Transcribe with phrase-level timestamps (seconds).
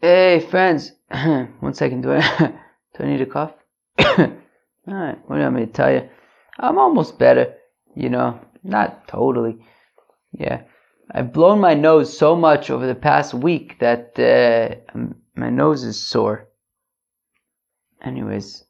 [0.00, 0.92] Hey, friends.
[1.10, 2.02] One second.
[2.02, 2.20] Do I,
[2.96, 3.52] do I need a cough?
[3.98, 4.06] All
[4.86, 5.18] right.
[5.26, 6.08] What do you want me to tell you?
[6.56, 7.54] I'm almost better.
[7.96, 9.58] You know, not totally.
[10.30, 10.62] Yeah.
[11.10, 14.98] I've blown my nose so much over the past week that uh,
[15.34, 16.46] my nose is sore.
[18.04, 18.66] Anyways,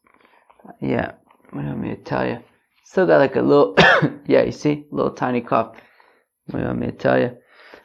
[0.81, 1.11] yeah.
[1.51, 2.39] What do you want me to tell you?
[2.85, 3.75] Still got like a little,
[4.25, 4.87] yeah, you see?
[4.89, 5.75] Little tiny cough.
[6.47, 7.37] What do you want me to tell you?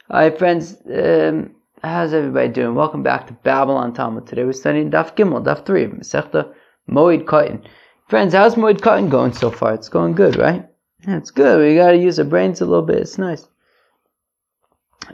[0.09, 0.77] All right, friends.
[0.91, 1.51] Um,
[1.85, 2.73] How's everybody doing?
[2.73, 4.25] Welcome back to Babylon Talmud.
[4.25, 6.51] Today we're studying Daf Gimel, Daf 3 of Masechta
[6.89, 7.63] Moed Katan.
[8.09, 9.75] Friends, how's Moed Katan going so far?
[9.75, 10.67] It's going good, right?
[11.07, 11.61] Yeah, it's good.
[11.61, 12.97] We gotta use our brains a little bit.
[12.97, 13.47] It's nice.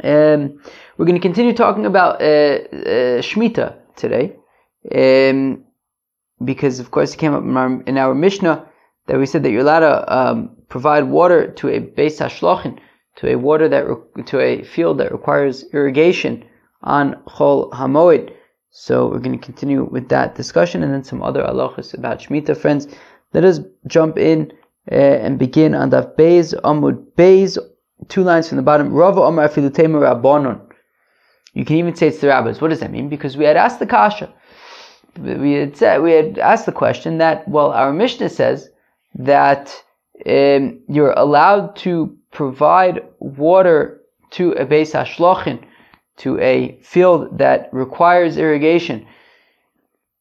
[0.02, 0.62] Um,
[0.98, 4.38] we're going to continue talking about uh, uh, Shemitah today.
[4.96, 5.66] Um,
[6.42, 8.66] because, of course, it came up in our, in our Mishnah
[9.08, 12.80] that we said that you're allowed to um, provide water to a Beis HaShlochin,
[13.18, 16.46] to a water that, re- to a field that requires irrigation
[16.84, 18.34] on Chol Hamoed.
[18.70, 22.58] So we're going to continue with that discussion and then some other halachas about Shemitah.
[22.58, 22.88] Friends,
[23.34, 24.52] let us jump in
[24.92, 27.58] uh, and begin on Daf Beis Amud Beis,
[28.08, 28.94] two lines from the bottom.
[28.94, 30.62] Rava Amar Afilutema Rabbanon.
[31.54, 32.62] You can even say it's the rabbis.
[32.62, 33.10] What does that mean?
[33.10, 34.34] Because we had asked the kasha.
[35.20, 38.70] We had said we had asked the question that well, our Mishnah says
[39.16, 39.76] that
[40.26, 45.62] um, you're allowed to provide water to a Beis Hashlochin
[46.22, 49.06] to a field that requires irrigation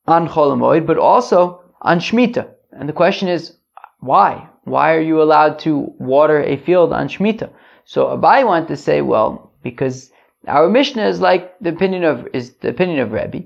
[0.07, 2.49] on Cholamoid, but also on Shemitah.
[2.73, 3.57] And the question is,
[4.01, 4.49] why?
[4.65, 7.51] Why are you allowed to water a field on Shemitah?
[7.85, 10.11] So Abai wanted to say, well, because
[10.47, 13.45] our Mishnah is like the opinion of is the opinion of Rebbe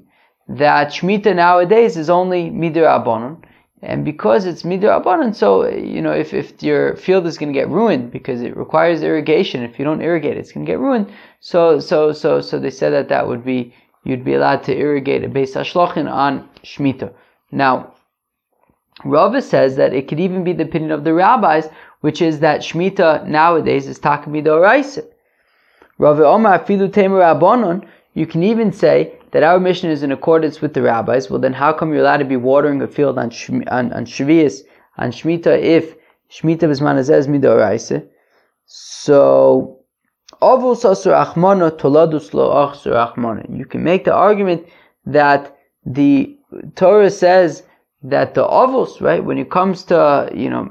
[0.48, 3.42] that Shemitah nowadays is only Midir Abonon,
[3.84, 7.58] and because it's midra abanon, so you know if, if your field is going to
[7.58, 11.12] get ruined because it requires irrigation, if you don't irrigate, it's going to get ruined.
[11.41, 15.24] So so so so they said that that would be you'd be allowed to irrigate
[15.24, 17.12] a beis hashlochin on shmita.
[17.52, 17.94] Now,
[19.04, 21.69] Rava says that it could even be the opinion of the rabbis,
[22.00, 25.03] which is that shmita nowadays is raisa.
[25.98, 27.86] Rava Omar filu temer abonon.
[28.14, 31.53] You can even say that our Mishnah is in accordance with the rabbis, well then
[31.53, 33.31] how come you're allowed to be watering a field on
[33.77, 34.61] on, on Shavias,
[34.97, 35.97] on Shemitah, if
[36.31, 38.06] Shemitah Bisman Azez Midoraise?
[38.67, 39.81] So,
[40.41, 43.45] avul sasur achmana toladus lo achsur achmana.
[43.59, 44.69] you can make the argument
[45.05, 46.39] that the
[46.77, 47.65] Torah says
[48.05, 50.69] that the avos, right, when it comes to, you know,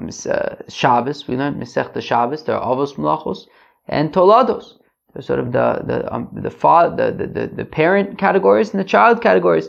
[0.68, 3.46] Shabbos, we learned Masechta Shabbos, there are avos malachos
[3.88, 4.78] and tolados
[5.14, 8.84] the sort of the the um, the, father, the, the, the parent categories and the
[8.84, 9.68] child categories,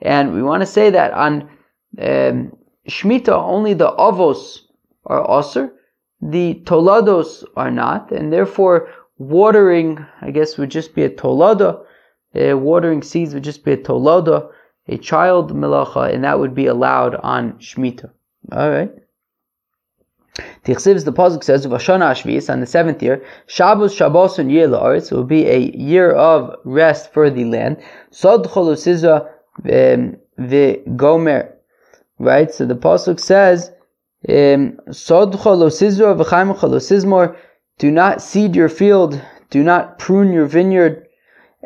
[0.00, 1.48] and we want to say that on
[2.00, 2.56] um,
[3.28, 4.60] only the avos
[5.06, 5.70] are osir,
[6.20, 8.88] the tolados are not, and therefore
[9.18, 11.84] watering, I guess, would just be a tolada.
[12.34, 14.50] Uh, watering seeds would just be a tolada,
[14.88, 18.10] a child melacha, and that would be allowed on shmita.
[18.52, 18.92] All right.
[20.64, 25.24] The Pasuk says, Vashana Ashvis, on the seventh year, Shabbos Shabbos and Yeh La'aretz, will
[25.24, 27.76] be a year of rest for the land.
[28.10, 29.28] Sod Cholosizra
[29.62, 31.52] V'Gomer,
[32.18, 32.52] right?
[32.52, 33.70] So the Pasuk says,
[34.28, 37.36] um, Sod Cholosizra V'chaim Cholosizmor,
[37.78, 39.20] do not seed your field,
[39.50, 41.06] do not prune your vineyard,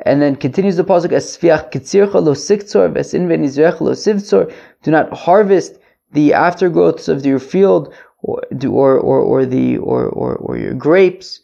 [0.03, 4.53] and then continues the pasuk as sfiach kitzircha lo siktzor vesin venizrech lo sivtzor.
[4.83, 5.79] Do not harvest
[6.13, 7.93] the aftergrowths of your field
[8.23, 11.41] or or or, or the or, or or your grapes.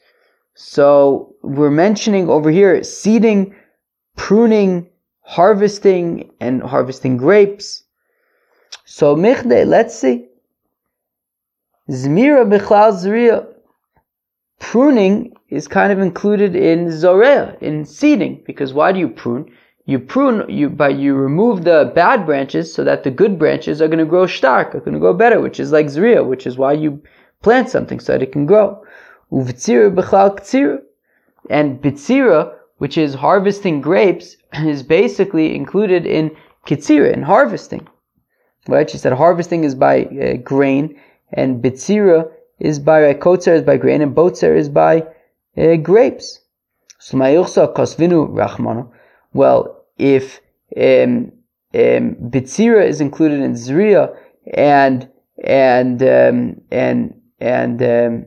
[0.54, 3.54] So we're mentioning over here seeding,
[4.16, 4.88] pruning,
[5.22, 7.82] harvesting, and harvesting grapes.
[8.84, 10.26] So michde, let's see.
[11.90, 13.46] Zmira bichlal zriya.
[14.60, 19.52] Pruning is kind of included in zorea, in seeding, because why do you prune?
[19.86, 23.88] You prune, you, by you remove the bad branches so that the good branches are
[23.88, 26.56] going to grow stark, are going to grow better, which is like zriya, which is
[26.56, 27.02] why you
[27.42, 28.82] plant something so that it can grow.
[31.50, 36.34] And bitzira, which is harvesting grapes, is basically included in
[36.66, 37.86] kitsira, in harvesting.
[38.66, 38.88] Right?
[38.88, 40.98] She said harvesting is by uh, grain,
[41.34, 45.02] and bitzira is by uh, kotzer is by grain, and botzer is by
[45.58, 46.40] uh, grapes.
[48.32, 48.88] rachmano.
[49.34, 50.40] Well, if
[50.76, 51.32] um,
[51.74, 54.16] um, Bitsira is included in Zriya
[54.54, 55.10] and
[55.42, 58.26] and um, and and um,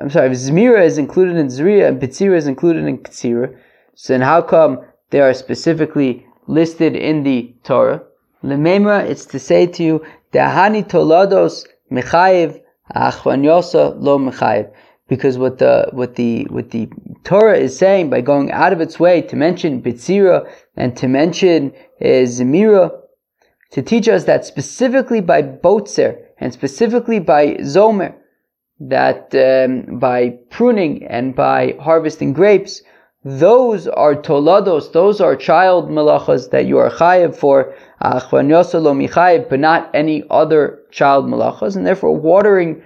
[0.00, 3.56] I'm sorry, if Zmira is included in Zriya and Bitsira is included in Ktsira,
[3.94, 8.02] so then how come they are specifically listed in the Torah?
[8.44, 12.60] Lememra, it's to say to you, Dahani tolados mechayev
[12.94, 14.72] achvanyosa lo mechayev.
[15.08, 16.88] Because what the what the what the
[17.24, 21.72] Torah is saying by going out of its way to mention Bitzira and to mention
[22.00, 22.92] uh, Zemira,
[23.72, 28.14] to teach us that specifically by Botzer and specifically by Zomer,
[28.80, 32.82] that um, by pruning and by harvesting grapes,
[33.24, 40.24] those are tolados, those are child malachas that you are chayiv for, but not any
[40.30, 42.82] other child malachas, and therefore watering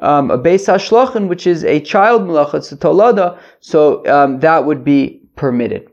[0.00, 4.64] um, a beis hashlachin, which is a child malacha, it's a tolada, so um, that
[4.64, 5.90] would be permitted.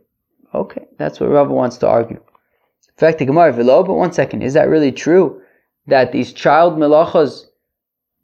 [0.54, 2.18] Okay, that's what Rava wants to argue.
[2.18, 5.42] In fact, the Gemara Vilo, but one second, is that really true
[5.88, 7.46] that these child malachas,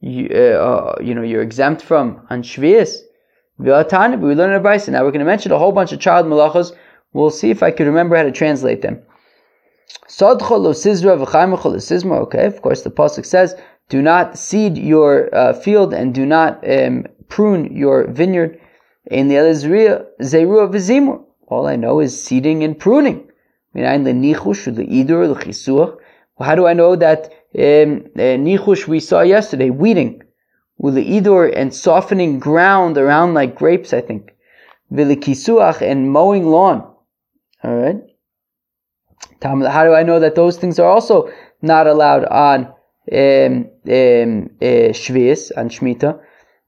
[0.01, 2.99] you, uh, uh, you know, you're exempt from on Shvius?
[3.57, 4.93] We learn a Bryson.
[4.93, 6.75] Now we're going to mention a whole bunch of child malachas.
[7.13, 9.01] We'll see if I can remember how to translate them.
[10.09, 10.31] Okay,
[12.45, 13.55] of course the pasuk says
[13.89, 18.59] do not seed your uh, field and do not um, prune your vineyard.
[19.11, 21.23] In the zerua v'zimur.
[21.47, 23.29] All I know is seeding and pruning.
[23.75, 24.07] How do
[26.65, 30.23] I know that um, nichush we saw yesterday, weeding,
[30.77, 34.33] with the idur and softening ground around like grapes, I think,
[34.91, 36.81] v'likisuach and mowing lawn.
[37.63, 38.01] All right.
[39.43, 41.29] How do I know that those things are also
[41.61, 42.73] not allowed on
[43.11, 46.19] um, Shvius and Shemitah.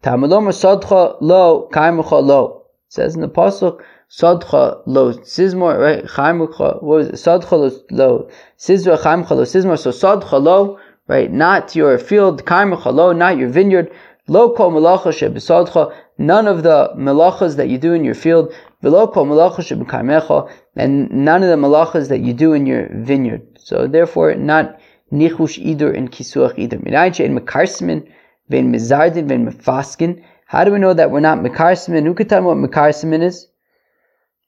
[0.03, 2.65] Tamalom Sadcha lo Kaimucha lo.
[2.87, 3.81] says in the pasuk
[4.11, 7.15] Sadcha lo Sizmor right Chaimucha what was it?
[7.15, 8.29] Sadcha lo
[8.59, 9.79] Sizra Chaimucha lo Sizmor.
[9.79, 13.91] So Sadcha lo right not your field Kaimucha lo not your vineyard.
[14.27, 18.53] Lo kol malacha shebesadcha none of the malachas that you do in your field
[18.83, 23.41] velo kol malacha shebekaimecha and none of the malachas that you do in your vineyard.
[23.57, 24.79] So therefore not
[25.11, 28.07] nichush idur and kisuach in mekarsimin,
[28.49, 30.23] mizardin, vein mefaskin.
[30.45, 32.05] How do we know that we're not mekarsimin?
[32.05, 33.47] Who could tell me what mekarsimin is?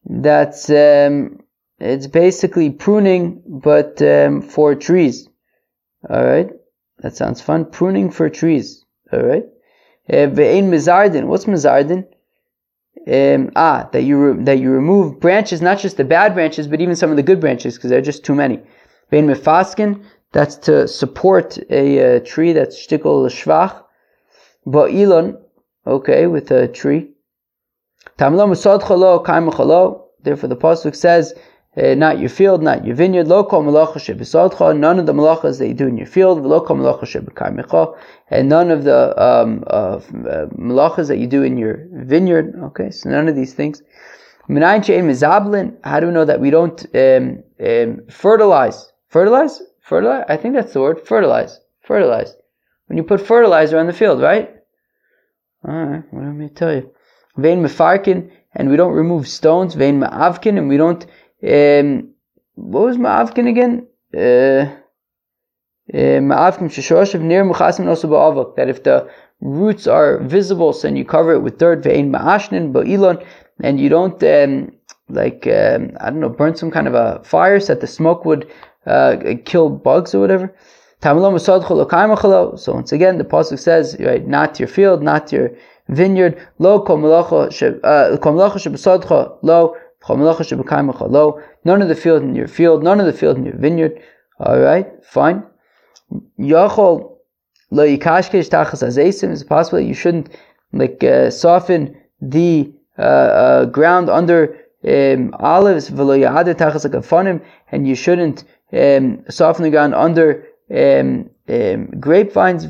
[0.06, 1.40] That's, um,
[1.80, 5.28] it's basically pruning, but um, for trees.
[6.10, 6.52] Alright?
[7.00, 7.66] That sounds fun.
[7.66, 8.86] Pruning for trees.
[9.14, 9.46] Alright?
[10.12, 11.26] Uh, vein mizardin.
[11.26, 12.08] What's mizardin?
[13.08, 16.82] Um, ah, that you re- that you remove branches, not just the bad branches, but
[16.82, 18.60] even some of the good branches, because there are just too many.
[19.10, 23.84] Vein mefaskin, that's to support a, a tree that's shtickle shvach.
[24.68, 25.40] Ba'ilon,
[25.88, 27.10] okay, with a tree.
[28.18, 28.56] Therefore,
[30.50, 31.34] the pasuk says,
[31.78, 33.28] uh, not your field, not your vineyard.
[33.28, 36.40] None of the malachas that you do in your field.
[38.30, 40.00] And none of the um, uh,
[40.58, 42.56] malachas that you do in your vineyard.
[42.64, 43.82] Okay, so none of these things.
[44.50, 48.92] How do we know that we don't um, um, fertilize?
[49.08, 49.62] Fertilize?
[49.90, 50.26] Fertilize?
[50.30, 51.08] I think that's the word.
[51.08, 51.60] Fertilize.
[51.82, 52.36] Fertilize.
[52.86, 54.56] When you put fertilizer on the field, right?
[55.68, 56.92] Alright, what am I to tell you?
[57.38, 59.74] Vein mefarkin, and we don't remove stones.
[59.74, 61.04] Vein ma'avkin, and we don't,
[61.44, 62.14] um,
[62.54, 63.88] what was ma'avkin again?
[64.14, 64.76] Uh,
[65.92, 66.20] uh
[68.56, 69.10] That if the
[69.42, 71.84] roots are visible, so then you cover it with dirt.
[71.84, 73.26] Vein ma'ashnin ba'ilon,
[73.62, 74.72] and you don't, um,
[75.10, 78.24] like, um, I don't know, burn some kind of a fire so that the smoke
[78.26, 78.52] would
[78.90, 80.54] uh, kill bugs or whatever.
[81.02, 85.52] So once again, the pasuk says, right, not your field, not your
[85.88, 86.38] vineyard.
[86.60, 86.80] Uh,
[91.08, 91.42] lo.
[91.66, 94.02] None of the field in your field, none of the field in your vineyard.
[94.40, 95.44] All right, fine.
[96.40, 97.18] Yachol
[97.72, 99.32] lo yikashkesh tachas azesim.
[99.32, 100.30] Is possible you shouldn't
[100.74, 108.44] like uh, soften the uh, uh, ground under um, olives, and you shouldn't
[108.74, 109.24] um,
[109.72, 112.64] ground under um, um, grapevines,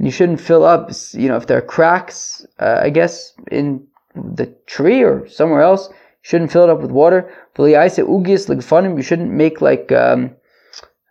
[0.00, 3.86] and you shouldn't fill up, you know, if there are cracks, uh, I guess, in
[4.14, 7.30] the tree or somewhere else, you shouldn't fill it up with water.
[7.56, 10.30] You shouldn't make like, um,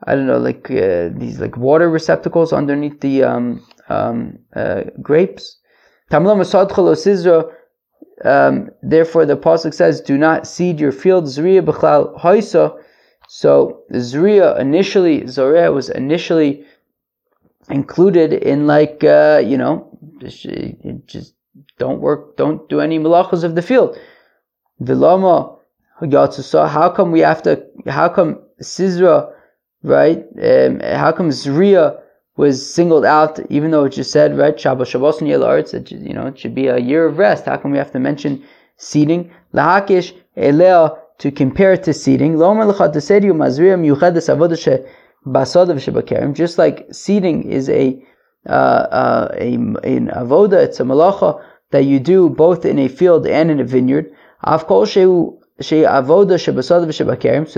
[0.06, 5.58] I don't know, like uh, these like water receptacles underneath the um, um, uh, grapes.
[8.25, 11.25] Um, therefore, the pasuk says, "Do not seed your field."
[13.31, 16.65] So Zriya initially, Zorea was initially
[17.69, 19.95] included in like, uh, you know,
[21.05, 21.36] just
[21.77, 24.00] don't work, don't do any malachas of the field.
[24.81, 25.59] Vilama
[26.01, 29.31] Yatsusa, how come we have to, how come Sizra,
[29.83, 30.25] right?
[30.41, 32.01] Um, how come Zriya
[32.36, 36.39] was singled out, even though it just said, right, Shabbat Shabbos and you know, it
[36.39, 37.45] should be a year of rest.
[37.45, 38.43] How come we have to mention
[38.77, 39.29] seeding?
[39.53, 42.38] Lahakish, Elea, to compare it to seeding.
[46.33, 48.03] Just like seeding is a
[48.47, 53.27] uh, uh, a, in avoda, it's a malacha that you do both in a field
[53.27, 54.11] and in a vineyard.
[54.45, 54.57] So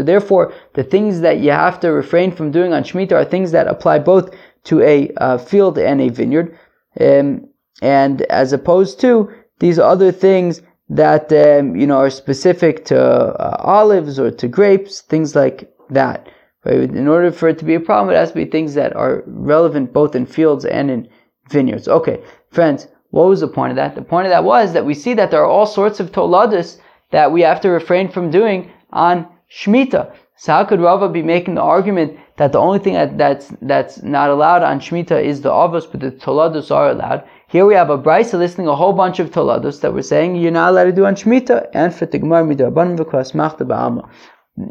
[0.03, 3.67] therefore, the things that you have to refrain from doing on Shemitah are things that
[3.67, 6.57] apply both to a uh, field and a vineyard.
[6.99, 7.47] Um,
[7.81, 10.61] and as opposed to these other things
[10.91, 16.27] that um, you know are specific to uh, olives or to grapes, things like that.
[16.65, 16.81] Right?
[16.81, 19.23] In order for it to be a problem, it has to be things that are
[19.25, 21.09] relevant both in fields and in
[21.49, 21.87] vineyards.
[21.87, 22.21] Okay,
[22.51, 23.95] friends, what was the point of that?
[23.95, 26.77] The point of that was that we see that there are all sorts of toladus
[27.11, 30.13] that we have to refrain from doing on Shemitah.
[30.35, 34.01] So how could Rava be making the argument that the only thing that, that's that's
[34.01, 37.23] not allowed on Shemitah is the avos, but the toladus are allowed?
[37.47, 40.59] Here we have a brisa listing a whole bunch of toladus that we're saying you're
[40.59, 44.09] not allowed to do on Shemitah, and for Tigmar midabanim v'kras machta ba'alma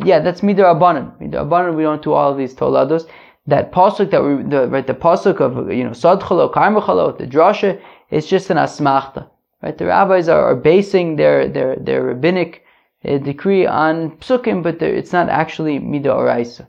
[0.05, 1.19] yeah, that's midrabanan.
[1.21, 3.09] Midrabanan, we don't do all of these tolados.
[3.47, 7.81] That pasuk that we, the, right, the pasuk of, you know, sadchalo, karmachalo, the drasha,
[8.11, 9.29] it's just an asmachta.
[9.63, 9.77] Right?
[9.77, 12.65] The rabbis are, are basing their, their, their rabbinic
[13.05, 16.67] uh, decree on psukim, but it's not actually midah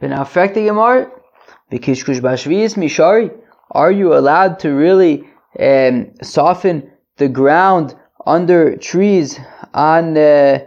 [0.00, 1.10] now, fact the Gemara,
[1.70, 3.30] bashviyis mishari,
[3.70, 5.24] are you allowed to really
[5.58, 7.94] um, soften the ground
[8.26, 9.38] under trees
[9.72, 10.58] on, uh,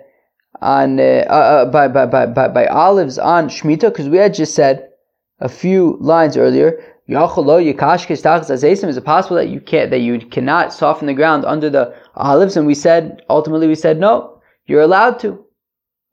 [0.61, 4.33] on uh, uh, uh, by, by, by, by, by olives on Shemitah, because we had
[4.33, 4.89] just said
[5.39, 6.83] a few lines earlier.
[7.09, 12.57] Is it possible that you can't that you cannot soften the ground under the olives?
[12.57, 15.45] And we said ultimately we said no, you're allowed to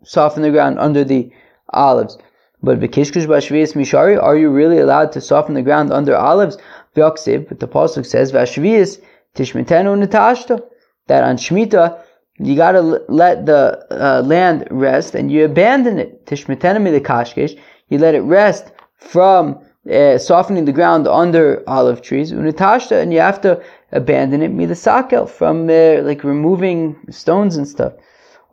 [0.04, 1.32] soften the ground under the
[1.70, 2.16] olives.
[2.64, 6.56] But v'kishkush b'ashviyas mishari, are you really allowed to soften the ground under olives?
[6.96, 9.00] V'yaksiv, but the pasuk says v'ashviyas
[9.34, 10.62] tishmitenu natashta
[11.06, 12.02] that on Shemitah
[12.38, 16.26] you got to let the uh, land rest and you abandon it.
[16.26, 17.58] Tishmetenami the kashkesh.
[17.88, 22.32] You let it rest from uh, softening the ground under olive trees.
[22.32, 24.50] Unatashta, and you have to abandon it.
[24.50, 27.92] Midasakel from uh, like removing stones and stuff.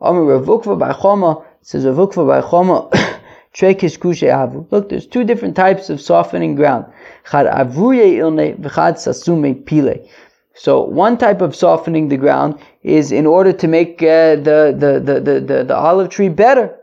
[0.00, 2.90] Amr Ravukva by Choma says Ravukva by Choma.
[3.54, 6.86] Look, there's two different types of softening ground.
[10.54, 15.00] So one type of softening the ground is in order to make uh, the, the,
[15.04, 16.78] the, the, the, the, olive tree better.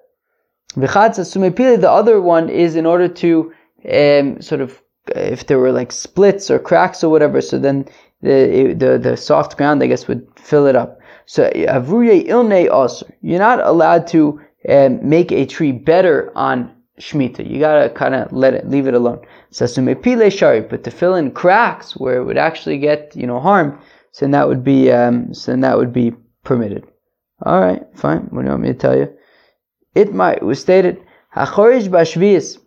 [0.75, 3.53] The other one is in order to
[3.91, 4.81] um, sort of,
[5.15, 7.85] if there were like splits or cracks or whatever, so then
[8.21, 10.99] the, the, the soft ground, I guess, would fill it up.
[11.25, 13.11] So avruye ilne also.
[13.21, 17.49] You're not allowed to um, make a tree better on Shemitah.
[17.49, 19.25] You gotta kind of let it, leave it alone.
[19.51, 23.79] Sasume shari, but to fill in cracks where it would actually get, you know, harm,
[24.11, 26.13] so then that would be, um, so then that would be
[26.43, 26.85] permitted.
[27.45, 28.27] All right, fine.
[28.31, 29.13] What do you want me to tell you?
[29.95, 31.01] It might was stated,
[31.35, 32.57] Hachorish bashvias,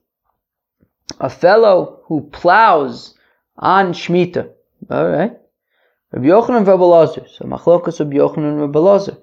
[1.20, 3.14] a fellow who plows
[3.58, 4.50] on Shemitah.
[4.90, 5.36] All right.
[6.12, 7.26] Rabbi Yochanan and Rabbi Lazar.
[7.28, 9.16] So machlokas Rabbi Yochanan and Rabbi Lazar.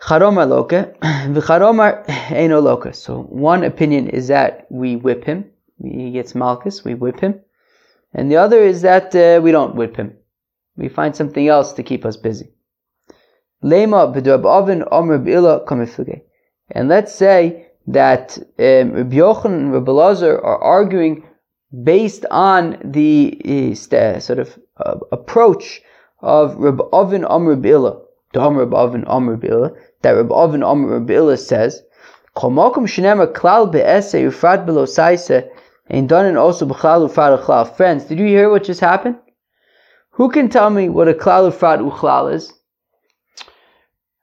[0.00, 2.94] Charomar loka, v'charomar eino loka.
[2.94, 5.50] So one opinion is that we whip him,
[5.82, 7.40] he gets malchus, we whip him,
[8.12, 10.16] and the other is that uh, we don't whip him.
[10.76, 12.50] We find something else to keep us busy.
[13.62, 16.22] Lema b'drab oven omer b'ila kamiflige.
[16.70, 21.24] And let's say that um, Rabbi Yochanan and Rabbi Lazar are arguing
[21.82, 25.82] based on the uh, sort of uh, approach
[26.20, 28.00] of Rabbi Oven Omer B'ila,
[28.36, 30.16] Omer Oven Omer B'ila, that
[30.62, 31.82] Omer Rabbi says,
[32.36, 35.44] Chomokum shenema klal be'ese ufrat below saise,
[35.86, 37.76] and done also b'chlal ufrat uchlal.
[37.76, 39.16] Friends, did you hear what just happened?
[40.10, 42.52] Who can tell me what a klal ufrat uchlal is?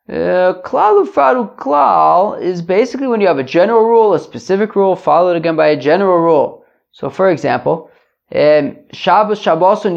[0.10, 4.98] Uh, klal ufrat uchlal is basically when you have a general rule, a specific rule,
[4.98, 6.66] followed again by a general rule.
[6.92, 7.90] So, for example,
[8.36, 9.96] um, Shabbos Shabbos on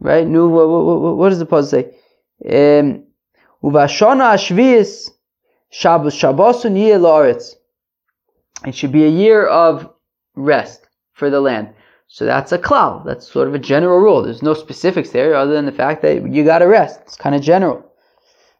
[0.00, 0.26] right?
[0.26, 1.94] Nu, what, what, what does the post say?
[2.44, 5.10] Uvashona Ashvius
[5.70, 6.98] Shabbos Shabbosun Yeh.
[8.66, 9.88] It should be a year of
[10.34, 11.74] rest for the land.
[12.08, 13.04] So that's a klal.
[13.04, 14.22] That's sort of a general rule.
[14.22, 17.00] There's no specifics there other than the fact that you gotta rest.
[17.02, 17.84] It's kind of general.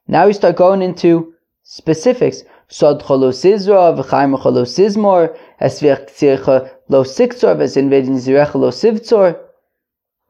[0.09, 2.45] Now we start going into specifics.
[2.69, 9.39] Sod cholo sizra, v'chaim cholo sizmor, tzircha lo siktzor, v'zinvedin zirecha lo sivtzor.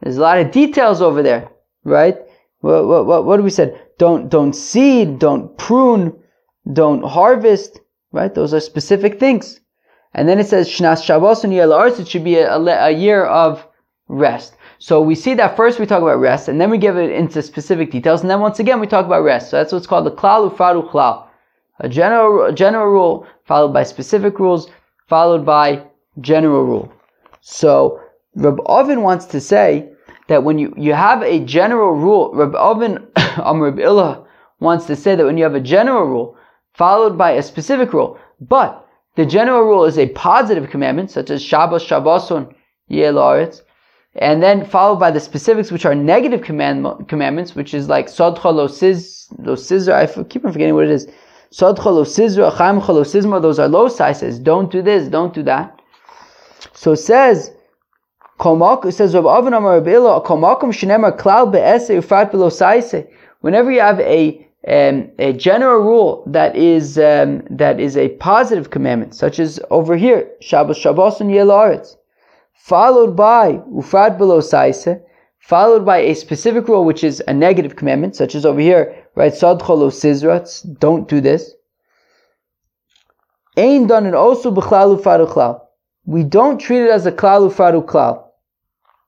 [0.01, 1.49] There's a lot of details over there,
[1.85, 2.19] right?
[2.63, 3.81] What, what, what, we said?
[3.99, 6.17] Don't, don't seed, don't prune,
[6.73, 7.81] don't harvest,
[8.13, 8.33] right?
[8.33, 9.61] Those are specific things.
[10.15, 13.67] And then it says, Shnas Shabbos and it should be a, a, year of
[14.07, 14.55] rest.
[14.79, 17.43] So we see that first we talk about rest, and then we give it into
[17.43, 19.51] specific details, and then once again we talk about rest.
[19.51, 21.27] So that's what's called the klal ufradu klal.
[21.81, 24.69] A general, a general rule followed by specific rules,
[25.09, 25.85] followed by
[26.21, 26.93] general rule.
[27.41, 28.01] So
[28.35, 29.92] Rab Oven wants to say
[30.33, 33.07] that when you, you have a general rule, Rab Oven,
[33.43, 34.27] um, Rab Illah
[34.61, 36.37] wants to say that when you have a general rule
[36.73, 41.43] followed by a specific rule, but the general rule is a positive commandment, such as
[41.43, 42.55] Shabbos, Shabboson,
[42.89, 43.13] Yeh
[44.15, 48.53] and then followed by the specifics, which are negative command, commandments, which is like Sodcha
[48.55, 51.09] lo siz, lo sizra, I keep on forgetting what it is.
[51.51, 55.43] Sodcha lo sizra, Chaimcha lo sizma, those are low says, don't do this, don't do
[55.45, 55.81] that.
[56.75, 57.53] So it says,
[58.43, 58.69] klal.
[63.41, 68.71] Whenever you have a um, a general rule that is um, that is a positive
[68.71, 71.97] commandment, such as over here, Shabbos Shabbos and Yelaretz,
[72.55, 74.89] followed by ufrat below saise,
[75.39, 79.33] followed by a specific rule which is a negative commandment, such as over here, right?
[79.33, 81.55] Sadcholo sizratz, don't do this.
[83.57, 85.61] Ain done and also faru
[86.07, 88.32] We don't treat it as a klalu faru klal.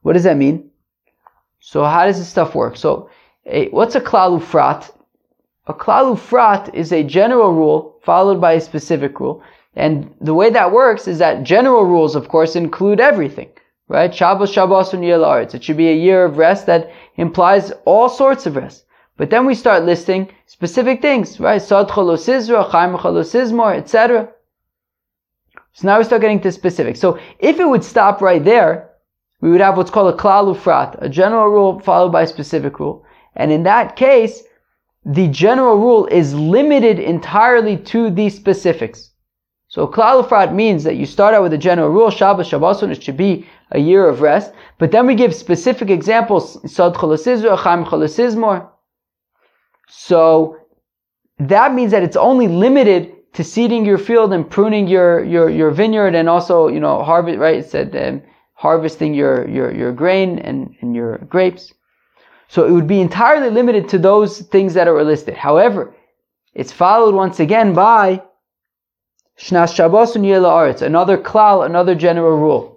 [0.04, 0.70] What does that mean?
[1.60, 2.76] So how does this stuff work?
[2.76, 3.08] So,
[3.46, 4.90] a, what's a klalu frat?
[5.66, 9.42] A klalu frat is a general rule followed by a specific rule.
[9.74, 13.48] And the way that works is that general rules, of course, include everything,
[13.88, 14.14] right?
[14.14, 15.54] Shabbos, Shabbos, and Yelaretz.
[15.54, 18.84] It should be a year of rest that implies all sorts of rest.
[19.16, 21.62] But then we start listing specific things, right?
[21.62, 24.28] Sad cholosizra, chaim cholosizmor, etc.
[25.72, 27.00] So now we start getting to specifics.
[27.00, 28.90] So if it would stop right there,
[29.44, 33.04] we would have what's called a klal a general rule followed by a specific rule.
[33.36, 34.42] And in that case,
[35.04, 39.10] the general rule is limited entirely to the specifics.
[39.68, 43.18] So klal means that you start out with a general rule, Shabbos, Shabbosun, it should
[43.18, 48.66] be a year of rest, but then we give specific examples, Sod Cholosizra, Chaim Cholosizmor.
[49.90, 50.56] So
[51.38, 55.70] that means that it's only limited to seeding your field and pruning your, your, your
[55.70, 57.58] vineyard and also, you know, harvest, right?
[57.58, 58.22] It said, um,
[58.54, 61.72] harvesting your, your, your grain and, and your grapes.
[62.48, 65.34] So it would be entirely limited to those things that are listed.
[65.34, 65.94] However,
[66.54, 68.22] it's followed once again by
[69.38, 72.73] Shnas Shabbos Aretz, another klal, another general rule.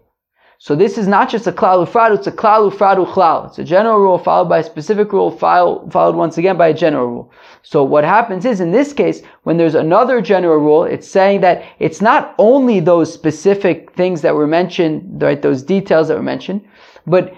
[0.60, 3.46] So this is not just a klal ufradu, it's a klal ufradu klal.
[3.48, 7.06] It's a general rule followed by a specific rule, followed once again by a general
[7.06, 7.32] rule.
[7.62, 11.64] So what happens is, in this case, when there's another general rule, it's saying that
[11.78, 16.66] it's not only those specific things that were mentioned, right, those details that were mentioned,
[17.06, 17.36] but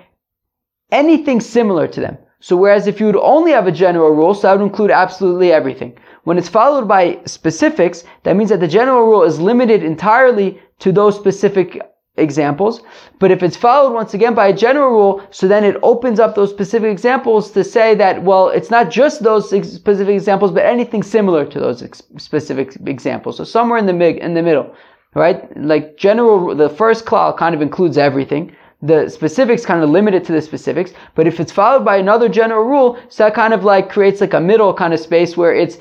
[0.92, 2.18] anything similar to them.
[2.40, 5.52] So whereas if you would only have a general rule, so that would include absolutely
[5.52, 5.98] everything.
[6.24, 10.94] When it's followed by specifics, that means that the general rule is limited entirely to
[10.94, 11.82] those specific
[12.18, 12.82] examples.
[13.20, 16.36] But if it's followed once again by a general rule, so then it opens up
[16.36, 21.04] those specific examples to say that, well, it's not just those specific examples, but anything
[21.04, 23.38] similar to those ex- specific examples.
[23.38, 24.74] So somewhere in the mig, in the middle,
[25.16, 25.56] right?
[25.58, 28.56] Like general, the first klal kind of includes everything.
[28.82, 32.64] The specifics kind of limited to the specifics, but if it's followed by another general
[32.64, 35.78] rule, so that kind of like creates like a middle kind of space where it's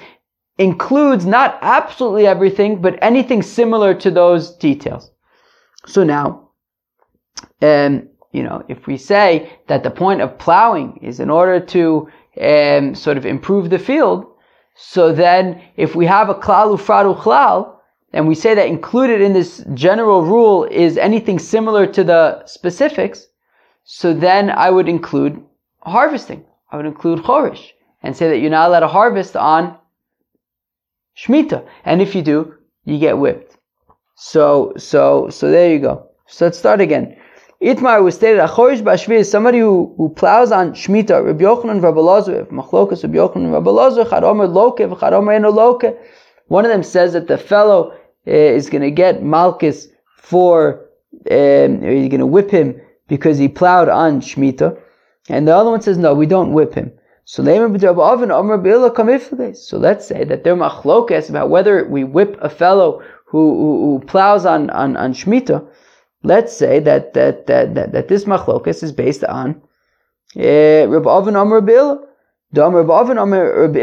[0.58, 5.12] includes not absolutely everything, but anything similar to those details.
[5.88, 6.50] So now,
[7.62, 12.08] um, you know, if we say that the point of plowing is in order to
[12.40, 14.26] um, sort of improve the field,
[14.76, 17.76] so then if we have a klal ufradu klal,
[18.12, 23.26] and we say that included in this general rule is anything similar to the specifics,
[23.84, 25.42] so then I would include
[25.80, 26.44] harvesting.
[26.70, 27.72] I would include chorish
[28.02, 29.78] and say that you're not allowed to harvest on
[31.16, 31.66] shmita.
[31.86, 33.47] And if you do, you get whipped.
[34.20, 36.10] So, so, so there you go.
[36.26, 37.16] So let's start again.
[37.62, 42.00] Itmar was stated, Achorish Bashvi is somebody who, who plows on Shemitah, Rabbi Yochanan, Rabbi
[42.00, 45.96] Lazar, if Machlokas, Rabbi Yochanan, Rabbi Lazar, Charomer Loke, Charomer Eno Loke.
[46.48, 47.92] One of them says that the fellow
[48.26, 50.88] uh, is going to get Malchus for,
[51.30, 54.76] um, he's going to whip him because he plowed on Shemitah.
[55.28, 56.90] And the other one says, no, we don't whip him.
[57.30, 57.52] So So
[59.78, 64.46] let's say that they're machlokas about whether we whip a fellow who, who, who plows
[64.46, 65.66] on, on, on Shemitah,
[66.22, 69.60] let's say that, that, that, that, this machlokas is based on
[70.36, 72.02] eh, Rabbi Avin Amr Rabbi
[72.60, 73.78] Amr Rabbi Avin Amr Rabbi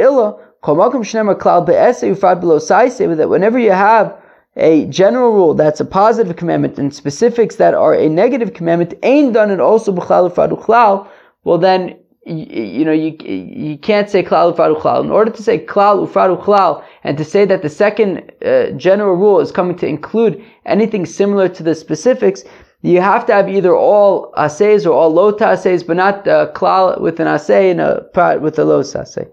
[0.64, 4.20] Komakum Shnemer Klal Be'ese Ufad Below Saise, that whenever you have
[4.58, 9.34] a general rule that's a positive commandment and specifics that are a negative commandment ain't
[9.34, 11.08] done it also b'chlal
[11.44, 15.04] well then you, know, you, you can't say klal ufradu klal.
[15.04, 19.16] In order to say klal ufradu klal and to say that the second uh, general
[19.16, 22.44] rule is coming to include anything similar to the specifics,
[22.82, 27.00] you have to have either all assays or all lota assays, but not uh, klal
[27.00, 29.28] with an assay and a prat with a los assay.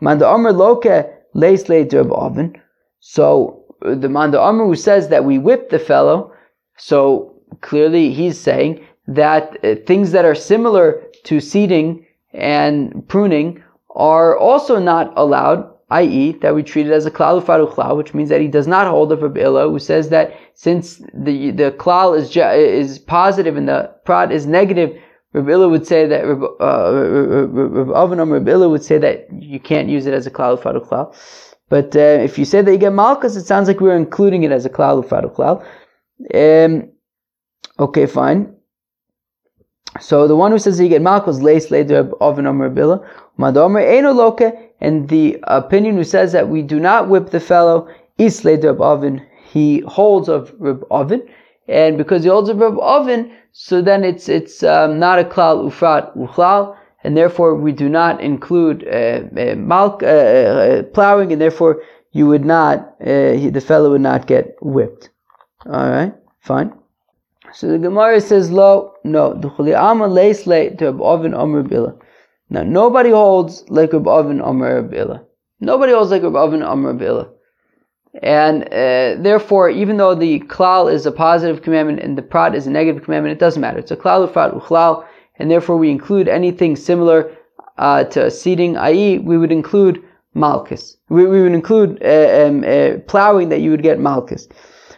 [0.00, 2.60] Manda Omer loke leis le oven.
[2.98, 6.32] So the Manda Omer who says that we whip the fellow,
[6.76, 13.62] so clearly he's saying that uh, things that are similar to seeding and pruning
[13.94, 18.28] are also not allowed, i.e., that we treat it as a klal ufaru which means
[18.30, 22.34] that he does not hold of Rabbi who says that since the the klal is
[22.36, 24.98] is positive and the prod is negative,
[25.34, 30.30] Rabbi would say that Rabbi uh, would say that you can't use it as a
[30.30, 31.14] klal ufaru.
[31.68, 34.52] But uh, if you say that you get malchus, it sounds like we're including it
[34.52, 35.64] as a klal ufaru.
[36.34, 36.90] Um,
[37.78, 38.54] okay, fine.
[40.00, 43.00] So the one who says that you get malchus lace later Avanam Rabbi Illa.
[44.80, 49.22] And the opinion who says that we do not whip the fellow is later oven.
[49.52, 51.22] He holds of Reb Oven,
[51.68, 55.70] and because he holds of Reb Oven, so then it's it's um, not a klal
[55.70, 61.40] ufrat uchlal, and therefore we do not include uh, uh, malk, uh, uh plowing, and
[61.40, 65.10] therefore you would not uh, he, the fellow would not get whipped.
[65.66, 66.72] All right, fine.
[67.54, 71.94] So the Gemara says, "Lo, no, duchuli ama leis le to Oven omer bila."
[72.52, 75.20] Now, nobody holds like Reb Oven Omer Reb
[75.60, 77.28] Nobody holds like Reb Oven Omer Reb
[78.22, 82.66] And uh, therefore, even though the klal is a positive commandment and the prat is
[82.66, 83.78] a negative commandment, it doesn't matter.
[83.78, 85.06] It's a klal ufrat uchlal,
[85.38, 87.34] and therefore we include anything similar
[87.78, 90.02] uh, to seeding, i.e., we would include
[90.34, 90.98] malchus.
[91.08, 94.46] We, we would include uh, um, uh, plowing that you would get malchus.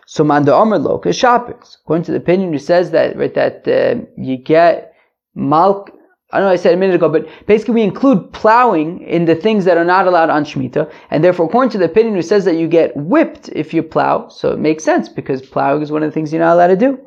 [0.06, 1.76] So manda omer loka shapis.
[1.82, 4.94] According to the opinion who says that right that uh, you get
[5.36, 5.90] malch
[6.34, 9.64] I know I said a minute ago, but basically we include plowing in the things
[9.66, 12.56] that are not allowed on Shemitah, and therefore according to the opinion who says that
[12.56, 16.10] you get whipped if you plow, so it makes sense because plowing is one of
[16.10, 16.98] the things you're not allowed to do.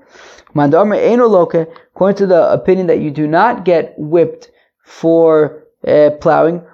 [0.56, 4.50] According to the opinion that you do not get whipped
[4.86, 6.66] for uh, plowing,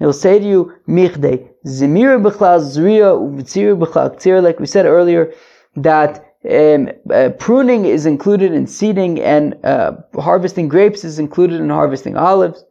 [0.00, 5.32] he'll say to you, Michdei, Zemir b'chlal zriya u'v'tzir b'chlal like we said earlier,
[5.76, 11.68] that um, uh, pruning is included in seeding, and uh, harvesting grapes is included in
[11.68, 12.64] harvesting olives,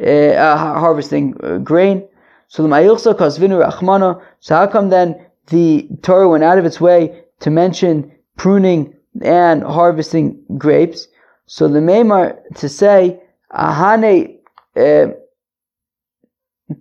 [0.00, 2.06] uh, uh harvesting uh, grain.
[2.48, 4.22] So the Ma'ilsa kasvinu rachmana.
[4.40, 9.62] So how come then the Torah went out of its way to mention pruning and
[9.62, 11.08] harvesting grapes?
[11.46, 13.20] So the Maimar to say
[13.52, 14.38] ahane
[14.76, 15.06] uh,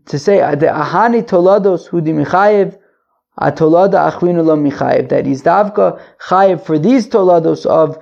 [0.06, 2.78] to say the ahane tolados hudimichayev
[3.39, 5.10] Atolada achrinu lo michayev.
[5.10, 7.97] That is davka chayev for these tolados of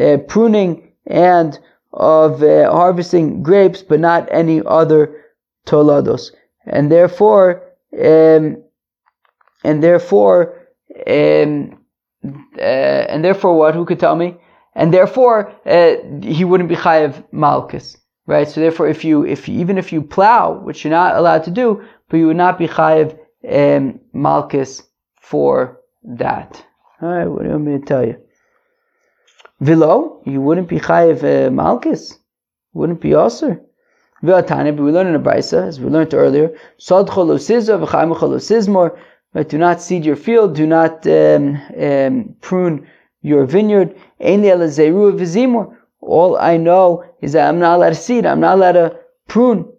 [0.00, 1.58] uh, pruning and
[1.92, 5.24] of uh, harvesting grapes, but not any other
[5.66, 6.32] tolados.
[6.66, 7.62] And therefore,
[7.94, 8.62] um,
[9.62, 10.56] and therefore,
[11.06, 11.78] um,
[12.58, 13.74] uh, and therefore, what?
[13.74, 14.36] Who could tell me?
[14.74, 18.48] And therefore, uh, he wouldn't be chayev malchus, right?
[18.48, 21.50] So therefore, if you, if you, even if you plow, which you're not allowed to
[21.50, 24.82] do, but you would not be chayev um, Malchus
[25.20, 26.64] for that.
[27.02, 28.16] Alright, what do you want me to tell you?
[29.62, 32.18] Vilo, you wouldn't be Chayiv uh, Malchus.
[32.72, 33.60] Wouldn't be Osir.
[34.22, 37.06] Vilatane, but we learned in a Brisa, as we learned earlier, Sod
[39.48, 42.86] do not seed your field, do not um, um, prune
[43.22, 43.94] your vineyard.
[46.00, 49.70] All I know is that I'm not allowed to seed, I'm not allowed to prune.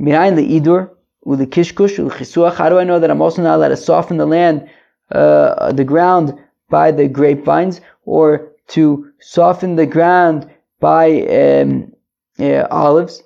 [0.00, 0.90] Mirayin idur
[1.24, 2.56] Uli kishkush, uli chisuach.
[2.56, 4.68] How do I know that I'm also not allowed to soften the land,
[5.12, 10.50] uh, the ground by the grapevines, or to soften the ground
[10.80, 11.92] by um,
[12.40, 13.22] uh, olives?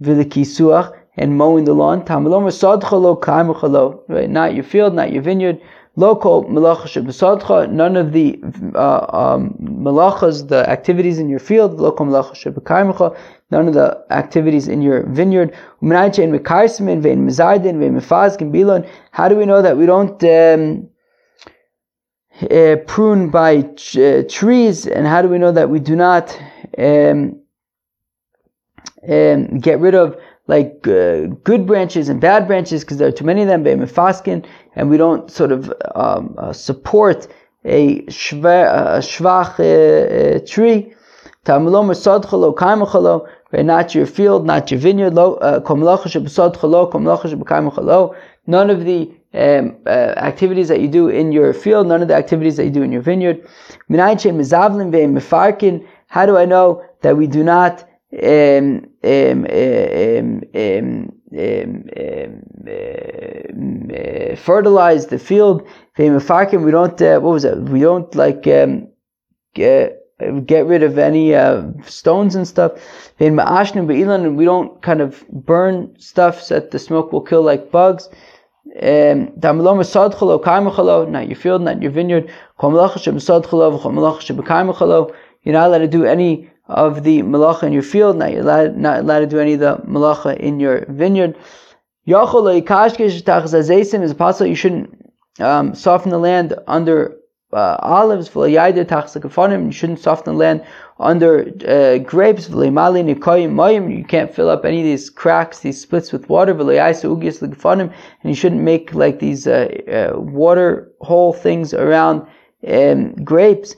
[0.00, 2.04] Vili kisuach and mowing the lawn.
[4.08, 5.60] Right, not your field, not your vineyard.
[5.98, 8.40] Local malacha none of the
[8.76, 11.80] uh, um, malachas, the activities in your field.
[11.80, 15.52] Local none of the activities in your vineyard.
[19.10, 20.88] How do we know that we don't um,
[22.48, 26.30] uh, prune by uh, trees, and how do we know that we do not
[26.78, 27.40] um,
[29.08, 30.16] um, get rid of
[30.48, 34.90] like uh, good branches and bad branches because there are too many of them, and
[34.90, 37.28] we don't sort of um, uh, support
[37.64, 40.94] a, shvach uh, uh, tree
[43.52, 45.18] not your field, not your vineyard.
[45.18, 45.60] Uh,
[48.46, 52.14] none of the um, uh, activities that you do in your field, none of the
[52.14, 53.46] activities that you do in your vineyard.
[56.10, 57.86] How do I know that we do not uh,
[64.36, 65.66] fertilize the field?
[65.98, 67.02] We don't.
[67.02, 67.58] Uh, what was it?
[67.58, 68.46] We don't like.
[68.46, 68.88] Um,
[69.54, 72.72] get rid of any uh, stones and stuff.
[73.20, 78.08] We don't kind of burn stuff so that the smoke will kill like bugs.
[78.82, 82.30] Um, not your field, not your vineyard.
[82.62, 82.68] You
[85.44, 88.16] You're not allowed to do any of the malacha in your field.
[88.16, 91.36] Not you're allowed, not allowed to do any of the malacha in your vineyard.
[94.02, 97.18] is possible you shouldn't um, soften the land under
[97.52, 98.30] uh, olives.
[98.34, 100.64] You shouldn't soften the land
[100.98, 102.48] under uh, grapes.
[102.48, 106.52] You can't fill up any of these cracks, these splits with water.
[106.52, 107.92] And
[108.24, 109.68] you shouldn't make like these uh,
[110.14, 112.26] uh, water hole things around
[112.66, 113.76] um, grapes.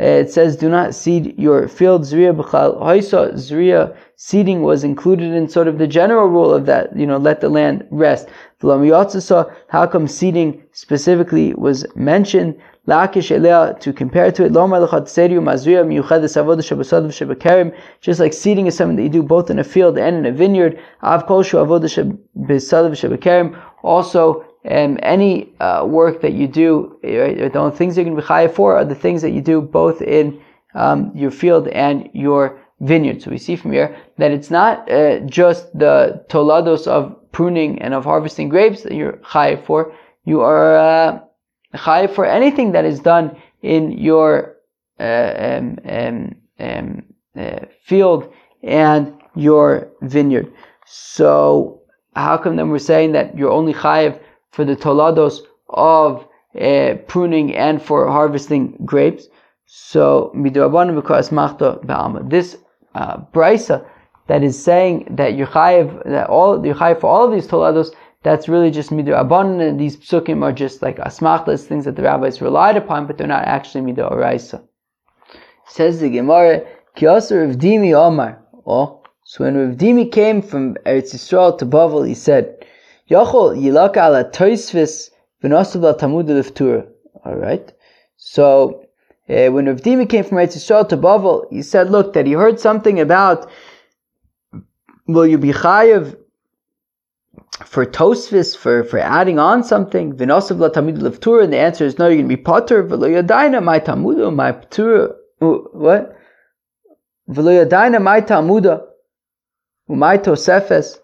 [0.00, 3.34] Uh, it says, "Do not seed your field." Zriya b'chal hoisa.
[3.34, 6.96] Zriya seeding was included in sort of the general rule of that.
[6.96, 8.28] You know, let the land rest.
[8.62, 12.56] How come seeding specifically was mentioned?
[12.86, 14.52] To compare to it.
[18.00, 20.32] Just like seeding is something that you do both in a field and in a
[20.32, 20.78] vineyard.
[23.82, 28.28] Also, um, any uh, work that you do, right, the things you're going to be
[28.28, 30.40] chayav for are the things that you do both in
[30.74, 33.22] um, your field and your vineyard.
[33.22, 37.94] So we see from here that it's not uh, just the tolados of pruning and
[37.94, 39.94] of harvesting grapes that you're chayav for.
[40.24, 41.20] You are uh,
[41.74, 44.56] chayav for anything that is done in your
[44.98, 47.02] uh, um, um, um,
[47.36, 50.52] uh, field and your vineyard.
[50.86, 51.82] So
[52.14, 54.20] how come then we're saying that you're only chayav
[54.50, 56.26] for the tolados of
[56.60, 59.28] uh, pruning and for harvesting grapes.
[59.66, 60.56] So this
[62.94, 63.86] uh, brisa
[64.26, 68.70] that is saying that you're that all you're for all of these tolados, that's really
[68.70, 73.16] just and these psukim are just like asmachtas, things that the rabbis relied upon, but
[73.16, 74.62] they're not actually midur oraisa.
[75.66, 77.56] Says the Gemara, Kiyasar Rav
[77.94, 78.42] Omar.
[78.66, 82.59] Oh, so when Rav Dimi came from Eretz Yisrael to Bavel, he said,
[83.10, 85.10] Yachol yilak ala toisvis
[85.42, 86.86] v'nosav leftura.
[87.24, 87.72] All right.
[88.16, 88.86] So
[89.28, 92.32] uh, when Rav Dimi came from Eretz Yisrael to Bavel, he said, look, that he
[92.32, 93.50] heard something about
[95.06, 96.16] will you be chayiv
[97.64, 102.06] for tosvis for for adding on something v'nosav tamud leftura, and the answer is no,
[102.06, 106.16] you're going to be potter v'lo yadaina my tamuda my ptura what
[107.28, 108.00] v'lo yadaina
[109.88, 110.98] my tosefes.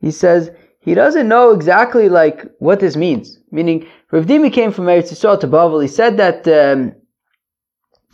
[0.00, 0.50] He says
[0.88, 3.38] he doesn't know exactly like what this means.
[3.50, 5.82] Meaning, Rav Dimi came from Eretz Yisrael to Bavel.
[5.82, 6.94] He said that um,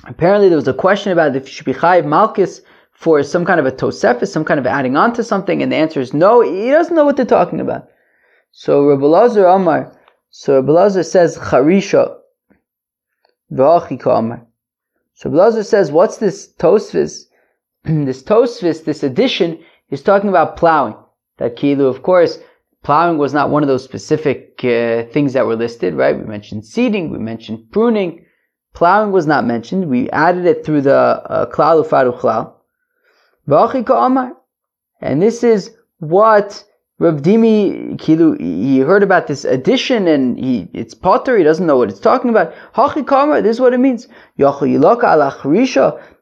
[0.05, 3.61] apparently there was a question about if you should be chayiv malchus for some kind
[3.61, 6.41] of a tosefis, some kind of adding on to something, and the answer is no.
[6.41, 7.87] He doesn't know what they're talking about.
[8.51, 9.97] So Rabbi Lazar Amar,
[10.31, 12.17] so Rabbi Lazar says charisha
[13.53, 14.47] v'achika Amar.
[15.15, 17.27] So Rabbi Lazar says, what's this tosfis?
[17.85, 19.61] this tosfis, this addition,
[19.91, 20.97] is talking about plowing.
[21.39, 22.39] That kilu, of course,
[22.85, 26.17] Plowing was not one of those specific uh, things that were listed, right?
[26.17, 28.27] We mentioned seeding, we mentioned pruning.
[28.75, 29.89] Plowing was not mentioned.
[29.89, 32.53] We added it through the uh, klal ufaru klal.
[35.01, 36.65] And this is what
[36.99, 41.77] Rav Dimi, Kilu, he heard about this addition and he, it's potter, he doesn't know
[41.77, 42.55] what it's talking about.
[42.75, 44.09] Hachi this is what it means.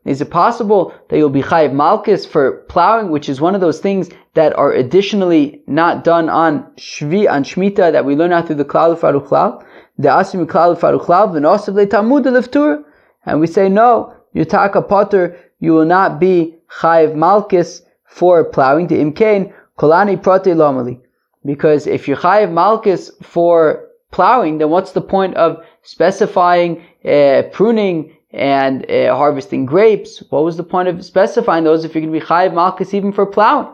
[0.04, 3.78] Is it possible that you'll be chayiv malchus for plowing, which is one of those
[3.78, 8.56] things that are additionally not done on shvi on shmita that we learn out through
[8.56, 9.64] the klal faruchlal?
[9.98, 12.82] The asim klal faruchlal v'nosav le'tamud leftur,
[13.24, 18.88] and we say no, you yutaka potter, you will not be chayiv malchus for plowing
[18.88, 21.00] to imkain kolani prote lomali,
[21.44, 28.16] because if you're chayiv malchus for plowing, then what's the point of specifying uh, pruning
[28.33, 32.21] and uh, harvesting grapes, what was the point of specifying those if you're going to
[32.21, 33.68] be chayiv malchus even for plowing,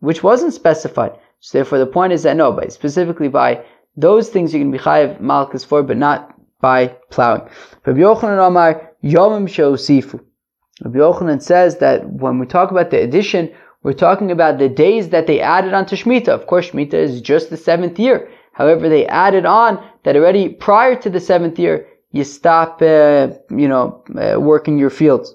[0.00, 1.12] which wasn't specified?
[1.40, 3.64] So therefore, the point is that no, but specifically by
[3.96, 7.42] those things you can be chayiv malchus for, but not by plowing.
[7.86, 10.20] Rabbi Yochanan Amar Yomim Sheosifu.
[10.84, 13.50] Rabbi Yochanan says that when we talk about the addition,
[13.82, 16.28] we're talking about the days that they added onto Shemitah.
[16.28, 18.28] Of course, Shemitah is just the seventh year.
[18.52, 23.68] However, they added on that already prior to the seventh year, you stop, uh, you
[23.68, 25.34] know, uh, working your fields.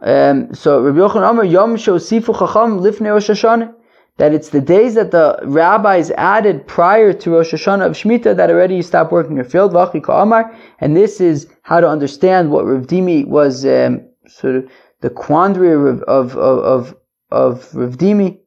[0.00, 3.74] Um, so Rabbi Yochanan Amar Yom Shosifu Chacham Lifnei Rosh Hashanah
[4.20, 8.50] that it's the days that the rabbis added prior to Rosh Hashanah of Shemitah that
[8.50, 9.74] already you stop working your field.
[9.74, 14.70] And this is how to understand what Rav Dimi was um, sort of
[15.00, 16.94] the quandary of of of
[17.30, 18.38] of, Rav Dimi.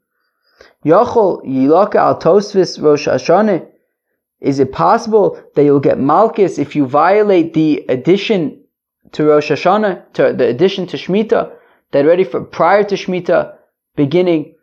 [0.86, 3.68] Yochol Yilaka al Tosvis Rosh Hashanah
[4.44, 8.62] is it possible that you'll get Malchus if you violate the addition
[9.14, 11.54] to Rosh Hashanah, to the addition to Shemitah,
[11.92, 13.56] that already for prior to Shemitah
[13.96, 14.56] beginning,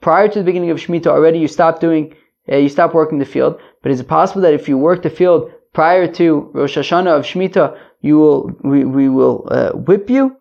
[0.00, 2.14] prior to the beginning of Shemitah already you stop doing,
[2.50, 3.60] uh, you stop working the field.
[3.82, 7.24] But is it possible that if you work the field prior to Rosh Hashanah of
[7.24, 10.36] Shemitah, you will we, we will uh, whip you.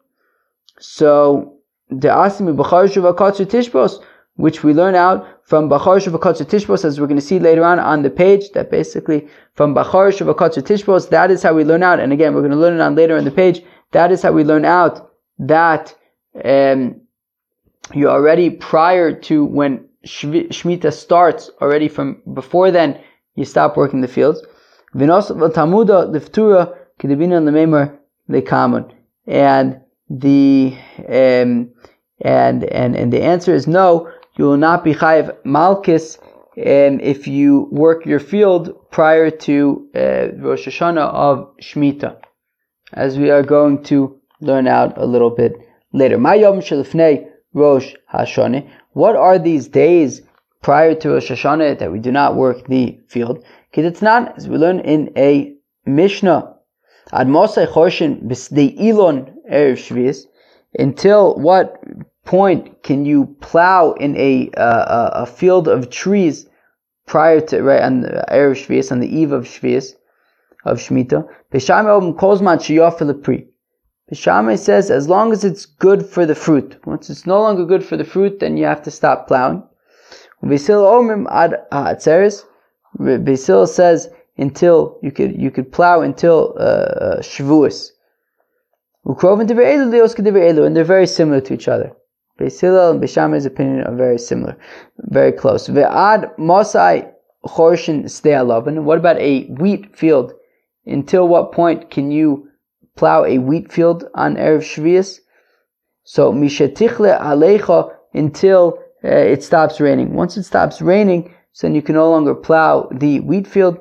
[0.79, 1.57] So
[1.89, 4.03] the asimi b'char tishbos,
[4.35, 7.79] which we learn out from b'char shuvakatsu tishbos, as we're going to see later on
[7.79, 8.51] on the page.
[8.51, 11.99] That basically from b'char shuvakatsu tishbos, that is how we learn out.
[11.99, 13.61] And again, we're going to learn it on later on the page.
[13.91, 15.93] That is how we learn out that
[16.43, 17.01] um,
[17.93, 22.99] you already prior to when Shemitah starts, already from before then,
[23.35, 24.41] you stop working the fields.
[24.93, 25.09] And
[30.09, 30.77] the
[31.07, 31.69] um,
[32.21, 34.11] and and and the answer is no.
[34.35, 36.17] You will not be chayiv malchus
[36.57, 42.17] um, if you work your field prior to uh, Rosh Hashanah of Shemitah,
[42.93, 45.53] as we are going to learn out a little bit
[45.93, 46.17] later.
[46.17, 48.67] Mayom shelifnei Rosh Hashanah.
[48.93, 50.21] What are these days
[50.61, 53.43] prior to Rosh Hashanah that we do not work the field?
[53.69, 56.55] Because it's not, as we learn in a Mishnah,
[57.11, 58.23] Ad Mosai Chorshin
[58.79, 60.25] Ilon Erev Shvius,
[60.79, 61.83] until what
[62.25, 66.47] point can you plow in a, uh, a field of trees
[67.05, 69.93] prior to, right, on the Erev on the eve of Shvius,
[70.65, 71.27] of Shemitah?
[71.51, 73.47] B'sham Obim Kozman Shiyofel Pri.
[74.11, 76.77] Bishamai says as long as it's good for the fruit.
[76.85, 79.63] Once it's no longer good for the fruit, then you have to stop plowing.
[80.41, 82.43] Basil omim ad ha'atzeres.
[82.99, 87.91] Basil says until you could you could plow until uh, uh Shavuos.
[89.05, 89.49] And
[90.75, 91.93] they're very similar to each other.
[92.37, 94.57] Basil and Bishamai's opinion are very similar,
[94.97, 95.67] very close.
[95.67, 97.11] Ve'ad mosai
[97.45, 100.33] chorshin stay What about a wheat field?
[100.85, 102.49] Until what point can you
[102.95, 105.19] plow a wheat field on Erev Shvius.
[106.03, 110.13] So, mishetichle alecha until uh, it stops raining.
[110.13, 113.77] Once it stops raining, so then you can no longer plow the wheat field.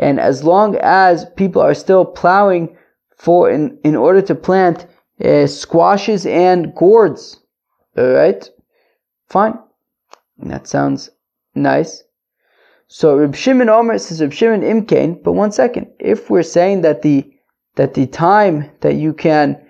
[0.00, 2.76] And as long as people are still plowing
[3.18, 4.86] for in, in order to plant
[5.24, 7.40] uh, squashes and gourds,
[7.96, 8.48] all right,
[9.28, 9.58] fine.
[10.38, 11.10] That sounds
[11.54, 12.04] nice.
[12.86, 15.88] So Reb Shimon Omer says Reb Shimon Imkain, but one second.
[15.98, 17.30] If we're saying that the
[17.74, 19.60] that the time that you can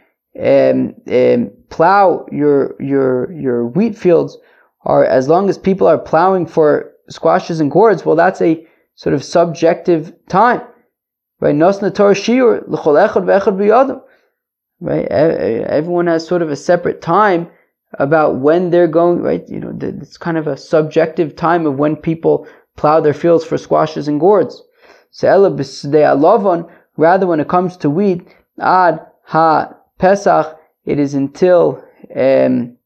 [0.41, 4.39] um, um, plow your your your wheat fields
[4.85, 9.15] are as long as people are plowing for squashes and gourds, well, that's a sort
[9.15, 10.61] of subjective time,
[11.41, 11.55] right?
[11.55, 14.03] Nosna Torah shiur l'chol echad ve'echad b'yadam,
[14.81, 15.07] right?
[15.07, 17.49] Everyone has sort of a separate time
[17.99, 19.49] about when they're going, right?
[19.49, 22.47] You know, it's kind of a subjective time of when people
[22.77, 24.63] plow their fields for squashes and gourds.
[25.11, 28.29] So Ella Bisda Lovon, rather, when it comes to wheat,
[28.61, 31.83] ad ha pesach, it is until
[32.15, 32.77] um,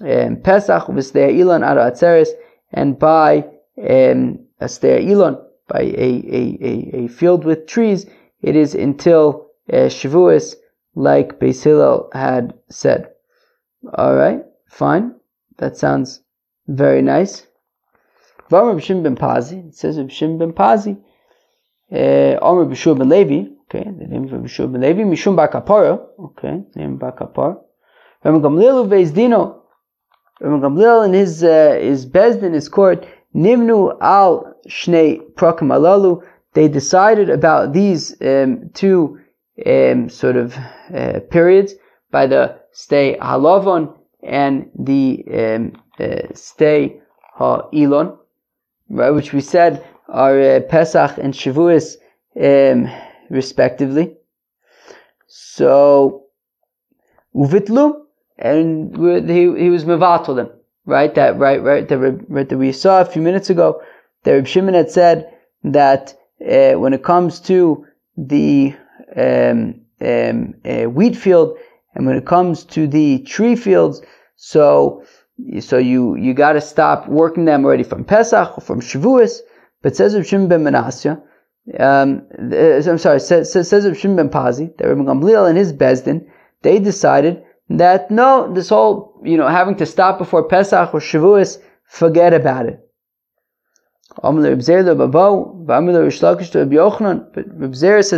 [0.00, 2.28] um, Pesach v'sdei ilan ad atzeres,
[2.72, 3.44] and by
[3.78, 5.38] um, a ilon,
[5.70, 8.06] by a, a, a, a, field with trees,
[8.42, 10.56] it is until uh, Shavuos,
[10.94, 13.10] like Beis Hillel had said.
[13.94, 15.14] All right, fine.
[15.58, 16.20] That sounds
[16.66, 17.46] very nice.
[18.50, 20.98] V'amr b'shim ben Pazi, it says b'shim ben Pazi,
[21.92, 26.64] Omer b'shur ben Levi, okay, the name of b'shur ben Levi, Mishum bar Kapara, okay,
[26.74, 27.60] name bar Kapara.
[28.24, 29.62] Rabbi Gamliel uveis dino,
[30.40, 36.22] Rabbi Gamliel in his, uh, his beis din, his court, Nimnu al shnei prakim alalu,
[36.54, 39.18] they decided about these um, two
[39.66, 40.56] um, sort of
[40.94, 41.74] uh, periods
[42.10, 47.00] by the stay halavon and the um, uh, stay
[47.38, 48.16] ha'ilon
[48.90, 51.96] right, which we said are uh, Pesach and Shavuos
[52.40, 52.90] um,
[53.30, 54.16] respectively.
[55.26, 56.24] So
[57.34, 58.02] uvitlu,
[58.38, 58.96] and
[59.30, 60.50] he he was mevatel
[60.86, 61.14] right?
[61.14, 63.82] That right, right, that, right, that we saw a few minutes ago.
[64.24, 65.32] That Reb Shimon had said
[65.64, 68.74] that uh, when it comes to the
[69.16, 71.56] um, um, uh, wheat field
[71.94, 74.02] and when it comes to the tree fields,
[74.36, 75.04] so
[75.60, 79.40] so you you got to stop working them already from Pesach or from Shavuos.
[79.82, 81.22] But says of Shimon ben Menasya,
[81.78, 86.04] um, I'm sorry, says, says of Shimon ben Pazi that Rabbi Gamliel and his Beis
[86.04, 86.30] Din,
[86.62, 91.58] they decided that no, this whole you know having to stop before Pesach or Shavuos,
[91.84, 92.86] forget about it.
[94.16, 94.84] Says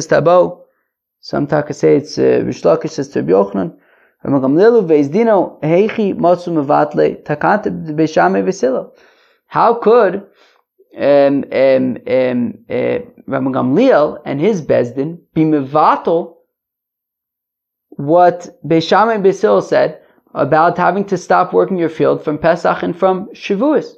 [0.06, 0.60] to Abo,
[1.20, 3.76] some Taka say it's uh, Reish Lakish says to Yochanan,
[9.46, 10.14] how could
[10.96, 16.36] um, um, um, uh, Gamliel and his Beis Din be mevatel
[17.90, 20.00] what Beishamai and Beisil said
[20.34, 23.96] about having to stop working your field from Pesach and from Shavuos?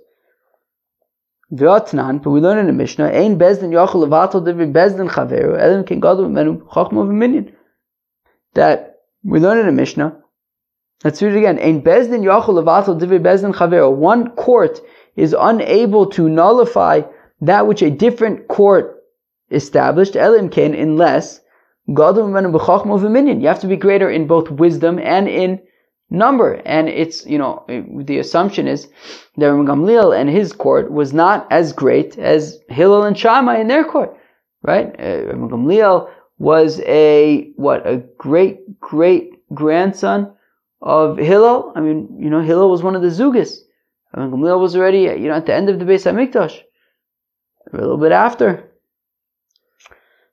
[1.54, 5.08] V'atnan, but we learn in the Mishnah, Ein beis din yochel levatel divi beis din
[5.08, 7.52] chaveru, elim ken gadol menu chachma v'minyan.
[8.54, 10.16] That we learn in the Mishnah,
[11.04, 13.94] let's read it again, Ein beis din yochel levatel divi beis din chaveru.
[13.94, 14.80] One court
[15.16, 17.02] is unable to nullify
[17.40, 19.02] that which a different court
[19.50, 21.40] established, elim ken, unless
[21.94, 23.40] gadol menu b'chachma v'minyan.
[23.40, 25.60] You have to be greater in both wisdom and in
[26.10, 26.54] number.
[26.64, 28.88] And it's, you know, the assumption is
[29.36, 33.84] that Gamliel and his court was not as great as Hillel and Shammai in their
[33.84, 34.16] court,
[34.62, 34.88] right?
[34.98, 40.32] Uh, Gamliel was a, what, a great, great grandson
[40.80, 41.72] of Hillel.
[41.74, 43.58] I mean, you know, Hillel was one of the Zugis.
[44.14, 46.60] Gamliel was already, you know, at the end of the Beis HaMikdash.
[47.72, 48.70] A little bit after.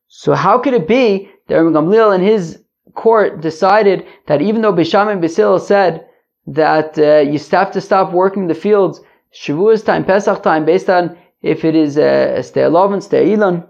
[0.07, 2.60] So how could it be that Gamliel and his
[2.95, 6.07] court decided that even though Bisham and Basil said
[6.47, 9.01] that uh, you have to stop working the fields
[9.33, 13.67] Shavuos time, Pesach time, based on if it is a uh, Ste'elov and Ste'ilan.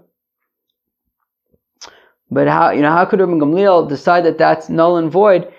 [2.30, 5.52] But how, you know, how could Rabbi Gamliel decide that that's null and void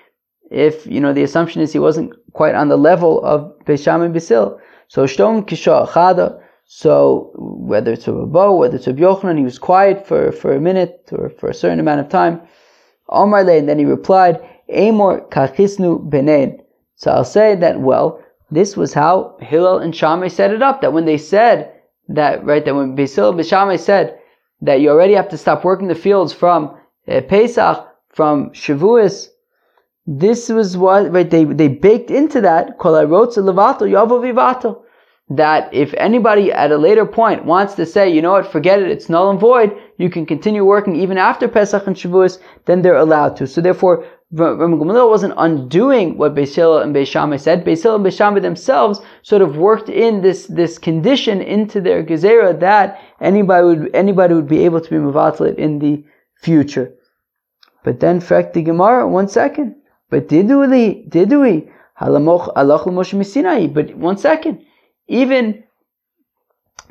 [0.52, 4.14] if, you know, the assumption is he wasn't quite on the level of Bisham and
[4.14, 4.60] Basil?
[4.88, 9.60] So Shtom Kisha Chada, so whether it's a Rabbo, whether it's a Yochanan, he was
[9.60, 12.42] quiet for, for a minute or for a certain amount of time.
[13.10, 14.40] Omar and then he replied,
[14.70, 16.62] Amor kachisnu benein.
[16.96, 20.94] So I'll say that, well, this was how Hillel and Shammai set it up, that
[20.94, 21.74] when they said
[22.08, 24.20] that, right, that when Basil and Shammai said
[24.62, 26.78] that you already have to stop working the fields from
[27.08, 29.30] uh, Pesach, from Shavuos,
[30.06, 34.82] this was what, right, they, they baked into that, kol levato, yavo vivato,
[35.30, 38.92] that if anybody at a later point wants to say, you know what, forget it,
[38.92, 43.04] it's null and void, you can continue working even after Pesach and Shavuos, then they're
[43.08, 43.48] allowed to.
[43.48, 47.64] So therefore, Rabbi Gamaliel wasn't undoing what Beis Hillel and Beis Shammai said.
[47.64, 52.04] Beis Hillel and Beis Shammai themselves sort of worked in this, this condition into their
[52.04, 56.04] gezerah that anybody would, anybody would be able to be mevatlet in the
[56.42, 56.94] future.
[57.84, 59.76] But then, fact the Gemara, one second.
[60.10, 61.70] But did we, did we?
[62.00, 62.12] But
[63.96, 64.66] one second
[65.08, 65.64] even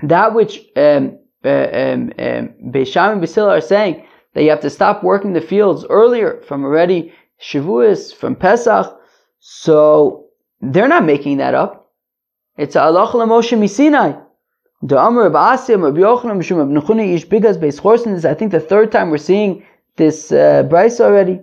[0.02, 5.40] that which um, um, and Basil are saying that you have to stop working the
[5.40, 8.98] fields earlier from already Shavuos, from Pesach,
[9.40, 10.26] so
[10.60, 11.90] they're not making that up.
[12.56, 14.22] It's Allah Moshe Misinai.
[14.82, 18.90] The Amr of Asim, Rabbi Yochanan, Mishum Ish Bigas, Beis is, I think, the third
[18.90, 19.64] time we're seeing
[19.96, 21.40] this uh, Bryce already.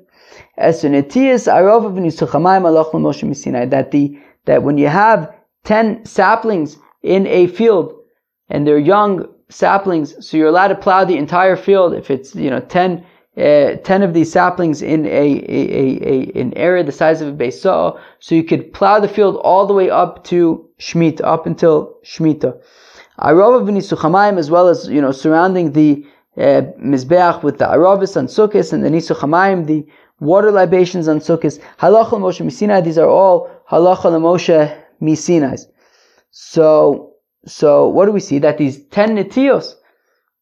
[0.58, 5.34] As Sunetias, Arov of Nisuchamayim, Allah Moshe that the, that when you have
[5.64, 7.94] 10 saplings in a field
[8.50, 12.50] and they're young saplings, so you're allowed to plow the entire field if it's, you
[12.50, 13.06] know, 10,
[13.38, 17.52] uh, 10 of these saplings in a, a, a, an area the size of a
[17.52, 21.98] saw, so you could plow the field all the way up to Shemitah, up until
[22.04, 22.60] Shemitah.
[23.20, 26.06] Arava v'nisuchamayim, as well as, you know, surrounding the
[26.38, 29.86] uh, Mizbeach with the Aravis on Sukkot and the Nisuchamayim, the
[30.20, 31.60] water libations on Sukkot.
[31.80, 35.66] Halacha Moshe Misina, these are all Halacha Moshe misinais.
[36.32, 37.14] So,
[37.46, 38.40] so what do we see?
[38.40, 39.76] That these ten netios,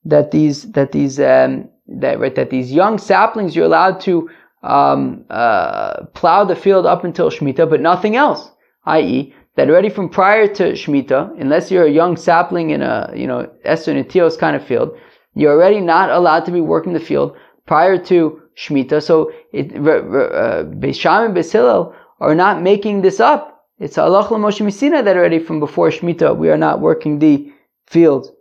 [0.06, 4.30] that these, that these, um, that right, that these young saplings you're allowed to
[4.64, 8.52] um, uh, plow the field up until Shemitah, but nothing else.
[8.86, 13.26] I.e., that already from prior to Shemitah, unless you're a young sapling in a, you
[13.26, 14.96] know, Eser Netios kind of field,
[15.34, 17.36] you're already not allowed to be working the field
[17.66, 19.02] prior to Shemitah.
[19.02, 23.57] So, it, uh, Beisham and Beis are not making this up.
[23.80, 27.54] It's Allah Moshe Misina that already from before Shemitah we are not working the
[27.86, 28.32] field.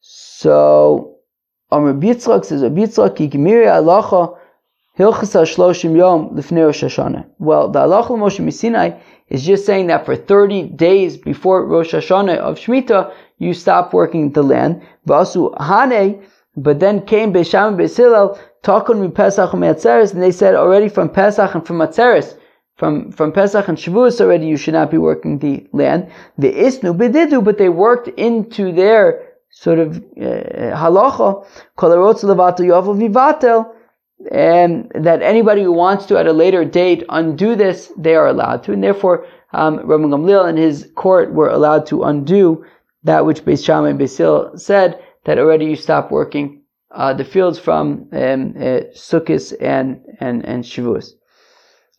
[0.00, 1.16] So,
[1.70, 4.38] Amr Bitzrak says, Bitzrak Yigmiri Alacha
[4.98, 7.26] Hilchasa Shloshim Yom Lifnei Rosh Hashanah.
[7.38, 8.98] Well, the Allah Moshe Misinai
[9.28, 14.32] is just saying that for 30 days before Rosh Hashanah of Shemitah, you stop working
[14.32, 14.80] the land.
[15.06, 16.24] Hane,
[16.56, 21.10] but then came Beisham and Beisilel, Takun mi Pesach and and they said already from
[21.10, 22.38] Pesach and from Atzeres,
[22.76, 26.10] from, from Pesach and Shavuos already you should not be working the land.
[26.38, 31.46] The isnu bedidu, but they worked into their sort of uh, halacha,
[31.78, 33.72] kolarotz levato yovel vivatel,
[34.30, 38.62] and that anybody who wants to at a later date undo this, they are allowed
[38.64, 42.64] to, and therefore um, Rabbi Gamliel and his court were allowed to undo
[43.04, 47.58] that which Beis Shammai and Basil said that already you stop working uh, the fields
[47.58, 48.80] from um, uh,
[49.60, 51.12] and and and Shavuos.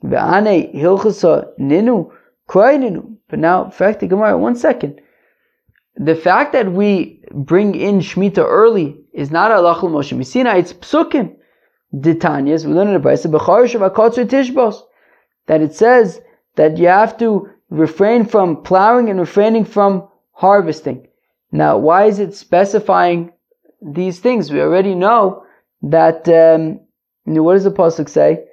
[0.04, 2.12] Ve'ane hilchasa ninu.
[2.50, 5.02] But now, fact the Gemara, one second.
[5.96, 11.36] The fact that we bring in Shemitah early is not halachal Moshe Misina, it's psukim.
[11.94, 13.32] Ditanyas, we learn in the Brisa.
[15.48, 16.22] That it says
[16.56, 21.08] that you have to refrain from plowing and refraining from harvesting.
[21.52, 23.32] Now, why is it specifying
[23.82, 24.52] these things?
[24.52, 25.44] We already know
[25.82, 26.28] that.
[26.30, 26.80] Um,
[27.26, 28.46] what does the pasuk say?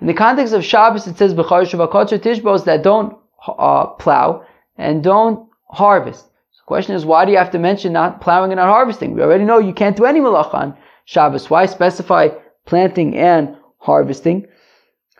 [0.00, 4.44] In the context of Shabbos, it says tishbos that don't uh, plow
[4.76, 6.26] and don't harvest.
[6.26, 9.14] So the question is, why do you have to mention not plowing and not harvesting?
[9.14, 10.76] We already know you can't do any malach on
[11.06, 11.48] Shabbos.
[11.48, 12.28] Why specify
[12.66, 14.48] planting and harvesting?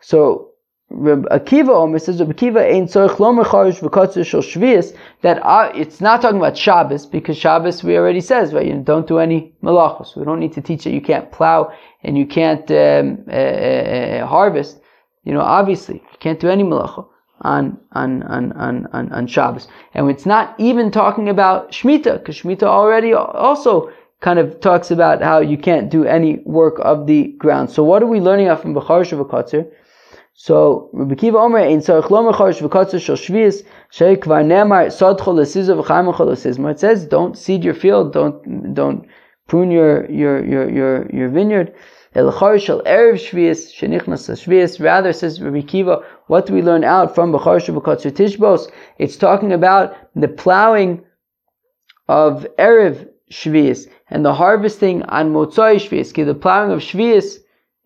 [0.02, 0.50] So
[0.92, 6.38] Akiva says Akiva ain't tzorich lo mecharish v'kotzer shel shvius that uh, it's not talking
[6.38, 10.14] about Shabbos because Shabbos we already says right you don't do any malachos.
[10.14, 11.72] We don't need to teach that you can't plow
[12.04, 14.80] and you can't um, uh, uh, harvest.
[15.24, 17.04] You know obviously you can't do any malacha
[17.40, 19.66] on on on on on, on Shabbos.
[19.92, 25.20] And it's not even talking about Shemitah because Shemitah already also kind of talks about
[25.20, 27.70] how you can't do any work of the ground.
[27.70, 29.16] So what are we learning off from Becharish a
[30.38, 36.72] so Rabbi Kiva Omer in Tzarech Lomer V'Kotzer Shel Shvius Nemar Lesiza V'Chaymacho Lesizma.
[36.72, 39.08] It says, don't seed your field, don't don't
[39.48, 41.74] prune your your your your, your vineyard.
[42.14, 44.78] El Charish Shel Erev Shvius Shenichnas Shvius.
[44.78, 48.70] Rather says Rabbi Kiva, what do we learn out from B'Charish V'Kotzer Tishbos?
[48.98, 51.02] It's talking about the plowing
[52.08, 56.14] of Erev Shvius and the harvesting on Motzoi Shvius.
[56.14, 57.38] The plowing of Shvius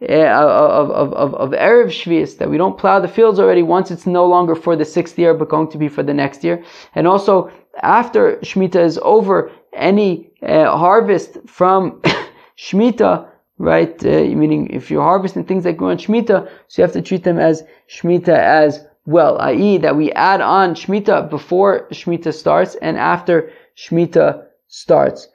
[0.08, 4.06] of, of, of, of Erev Shvius, that we don't plow the fields already once it's
[4.06, 6.64] no longer for the sixth year, but going to be for the next year.
[6.94, 7.50] And also,
[7.82, 12.00] after Shemitah is over, any uh, harvest from
[12.58, 13.28] Shemitah,
[13.58, 17.02] right, uh, meaning if you're harvesting things that grow on Shemitah, so you have to
[17.02, 19.78] treat them as Shemitah as well, i.e.
[19.78, 25.28] that we add on Shemitah before Shemitah starts and after Shemitah starts.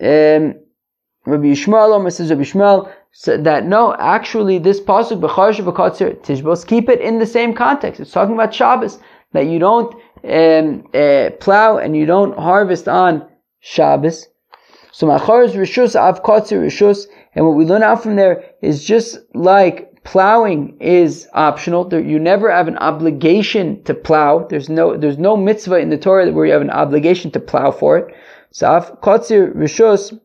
[0.00, 0.54] Um,
[1.24, 2.02] Rabbi Yishmael.
[2.02, 7.26] Rabbi Yishmael, so that no, actually this pasuk b'charish v'katzir tishbos keep it in the
[7.26, 8.00] same context.
[8.00, 8.98] It's talking about Shabbos
[9.32, 9.94] that you don't
[10.24, 13.28] um, uh, plow and you don't harvest on
[13.60, 14.28] Shabbos.
[14.92, 18.84] So machar is rishus av katzir rishus, and what we learn out from there is
[18.84, 21.84] just like plowing is optional.
[21.84, 24.46] There, you never have an obligation to plow.
[24.48, 27.70] There's no there's no mitzvah in the Torah where you have an obligation to plow
[27.70, 28.14] for it.
[28.52, 30.18] So av katzir rishus.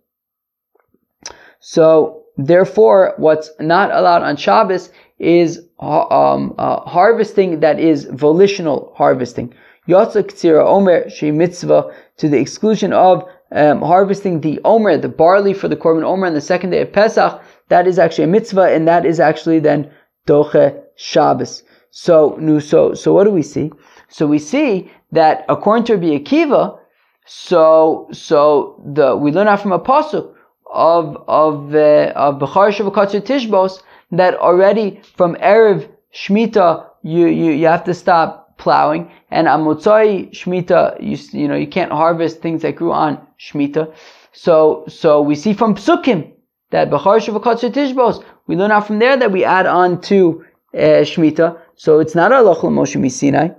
[1.60, 9.54] So Therefore, what's not allowed on Shabbos is um, uh, harvesting that is volitional harvesting.
[9.88, 15.54] Yotzak tzira omer she mitzvah to the exclusion of um, harvesting the omer, the barley
[15.54, 17.42] for the korban omer on the second day of Pesach.
[17.70, 19.90] That is actually a mitzvah, and that is actually then
[20.28, 21.64] doche Shabbos.
[21.90, 23.72] So, so, so what do we see?
[24.10, 26.78] So we see that according to Rabbi Akiva,
[27.26, 30.34] so, so the, we learn out from a pasuk
[30.72, 37.94] of of uh, of Tishbos that already from erev Shmita you, you you have to
[37.94, 43.26] stop plowing and Amotzai Shmita you you know you can't harvest things that grew on
[43.40, 43.94] Shmita.
[44.34, 46.32] So so we see from Psukim
[46.72, 51.04] that Bechar Shavakatzer Tishbos we learn out from there that we add on to uh,
[51.04, 51.60] Shmita.
[51.76, 53.56] So it's not a Lachal Moshe Misinai.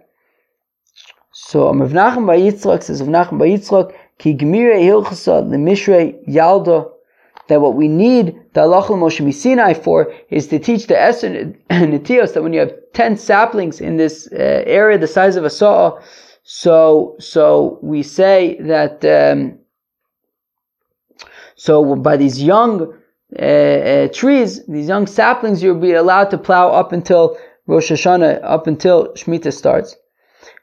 [1.33, 6.91] So Rav Nachum Bayitzrak says Rav Nachum Bayitzrak Ki Gmire Hilchasa Lemishre Yalda
[7.49, 12.35] that what we need the Allah Moshe Sinai for is to teach the Eser Netios
[12.35, 15.99] that when you have 10 saplings in this uh, area the size of a saw,
[16.45, 19.59] so, so we say that, um,
[21.57, 22.95] so by these young
[23.39, 27.37] uh, uh, trees, these young saplings, you'll be allowed to plow up until
[27.67, 29.95] Rosh Hashanah, up until Shemitah starts.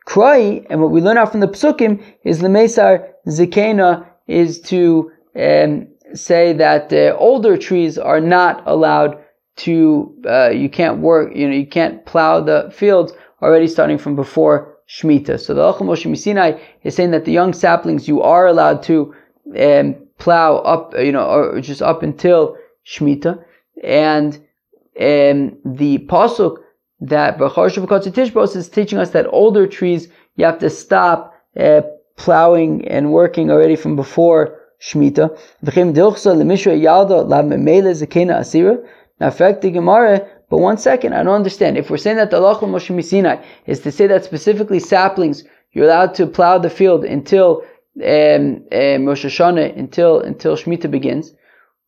[0.07, 5.87] Krai, and what we learn out from the Psukim is Lemesar Zikena is to um,
[6.15, 9.17] say that uh, older trees are not allowed
[9.57, 14.15] to, uh, you can't work, you know, you can't plow the fields already starting from
[14.15, 15.39] before Shemitah.
[15.39, 19.15] So the Alchim Moshe Sinai is saying that the young saplings you are allowed to
[19.59, 23.43] um, plow up, you know, or just up until Shemitah.
[23.83, 24.35] And
[24.99, 26.57] um, the pasuk
[27.01, 30.07] that Tishbos is teaching us that older trees
[30.37, 31.81] you have to stop uh,
[32.17, 35.37] plowing and working already from before Shemitah.
[35.63, 38.85] V'chem dilchsa lemishra yalda la memele zekena asira.
[39.19, 41.77] Now, fact the Gemara, but one second, I don't understand.
[41.77, 45.85] If we're saying that the Allah Moshe Sinai is to say that specifically saplings, you're
[45.85, 47.63] allowed to plow the field until
[47.97, 51.33] um, um, Hashanah, until until Shemitah begins.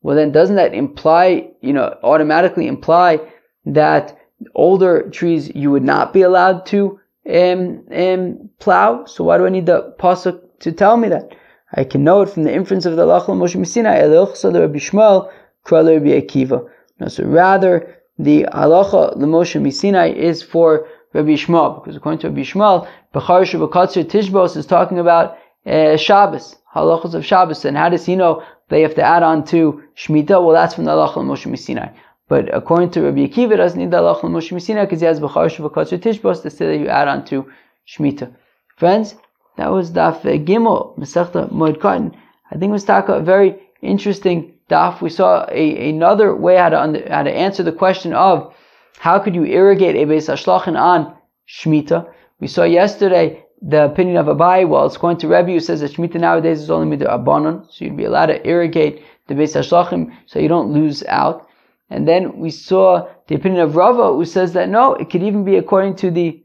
[0.02, 3.20] Well, then doesn't that imply, you know, automatically imply
[3.66, 4.16] that
[4.54, 9.04] older trees you would not be allowed to um, um, plow?
[9.04, 11.34] So why do I need the pasuk to tell me that?
[11.72, 14.78] I can know it from the inference of the Lachal Moshe Messina, Elochsa the Rabbi
[14.78, 15.30] Yishmael,
[15.66, 16.66] Krala Rabbi Akiva.
[16.98, 22.40] No, so rather, the halacha Moshe Sinai is for Rabbi Yishmael, because according to Rabbi
[22.40, 28.06] Yishmael, Becharish B'Katzir Tishbos is talking about uh, Shabbos, halachos of Shabbos, and how does
[28.06, 30.42] he know they have to add on to Shemitah?
[30.42, 31.90] Well, that's from the halacha Moshe Sinai.
[32.28, 35.20] But according to Rabbi Akiva, it doesn't need the halacha Moshe Sinai because he has
[35.20, 37.46] Becharish B'Katzir Tishbos to say that you add on to
[37.86, 38.34] Shemitah.
[38.76, 39.14] Friends,
[39.58, 42.14] that was Daf Gimel, Masechta Moed
[42.50, 45.00] I think it was a very interesting daf.
[45.00, 48.54] We saw a, another way how to, under, how to answer the question of
[48.98, 51.16] how could you irrigate a Beis Hashlachin on
[51.48, 52.08] Shemitah.
[52.38, 55.92] We saw yesterday the opinion of Abai, well, it's going to Rebbe who says that
[55.92, 60.14] Shemitah nowadays is only midah abanon, so you'd be allowed to irrigate the Beis Hashlachin
[60.26, 61.48] so you don't lose out.
[61.90, 65.44] And then we saw the opinion of Rava who says that no, it could even
[65.44, 66.44] be according to the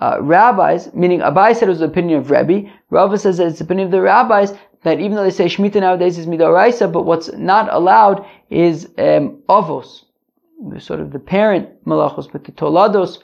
[0.00, 2.70] uh, rabbis, meaning Abai said it was the opinion of Rebbe.
[2.90, 5.80] Rava says that it's the opinion of the rabbis that even though they say Shemitah
[5.80, 10.04] nowadays is midoraisa, but what's not allowed is um, avos,
[10.78, 13.18] sort of the parent malachos, but the tolados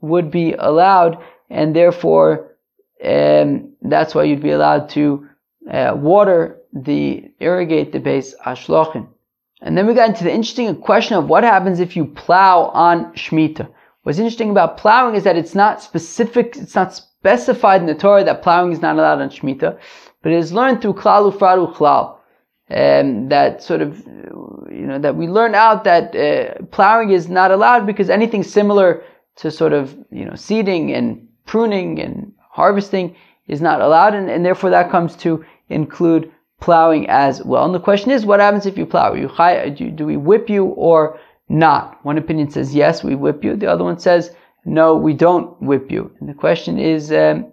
[0.00, 1.18] would be allowed,
[1.50, 2.56] and therefore
[3.04, 5.28] um, that's why you'd be allowed to
[5.70, 9.06] uh, water the irrigate the base ashlochin.
[9.60, 13.12] And then we got into the interesting question of what happens if you plow on
[13.14, 13.68] Shemitah.
[14.02, 18.24] What's interesting about plowing is that it's not specific, it's not specified in the Torah
[18.24, 19.78] that plowing is not allowed on Shemitah,
[20.22, 22.18] but it is learned through Klal Ufradu Klal.
[22.70, 23.98] Um, that sort of,
[24.70, 29.04] you know, that we learn out that uh, plowing is not allowed because anything similar
[29.36, 33.14] to sort of, you know, seeding and pruning and harvesting
[33.46, 37.66] is not allowed, and, and therefore that comes to include plowing as well.
[37.66, 39.12] And the question is, what happens if you plow?
[39.12, 39.28] You,
[39.90, 41.18] do we whip you or
[41.52, 42.04] not.
[42.04, 43.56] One opinion says yes, we whip you.
[43.56, 44.34] The other one says
[44.64, 46.10] no, we don't whip you.
[46.20, 47.52] And the question is, um,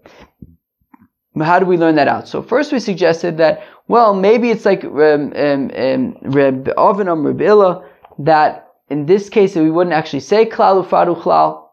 [1.42, 2.28] how do we learn that out?
[2.28, 7.42] So first we suggested that, well, maybe it's like um, um, um, Reb Ovenam, Reb
[7.42, 7.90] Illa,
[8.20, 11.70] that in this case we wouldn't actually say klal ufradu klal,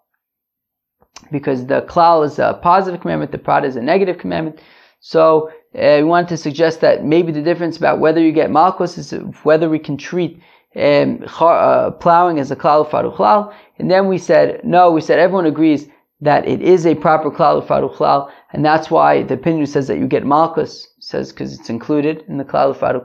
[1.30, 4.60] because the klal is a positive commandment, the prad is a negative commandment.
[5.00, 8.96] So uh, we wanted to suggest that maybe the difference about whether you get malchus
[8.96, 9.12] is
[9.42, 10.40] whether we can treat
[10.76, 13.10] um, uh, plowing as a klal faru
[13.78, 15.88] And then we said, no, we said everyone agrees
[16.20, 17.88] that it is a proper klal faru
[18.52, 22.38] and that's why the opinion says that you get malchus, says because it's included in
[22.38, 23.00] the klal faru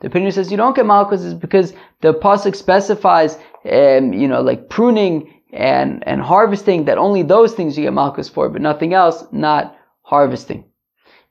[0.00, 3.38] The opinion says you don't get malchus is because the pasuk specifies,
[3.70, 8.28] um, you know, like pruning and, and harvesting, that only those things you get malchus
[8.28, 10.64] for, but nothing else, not harvesting.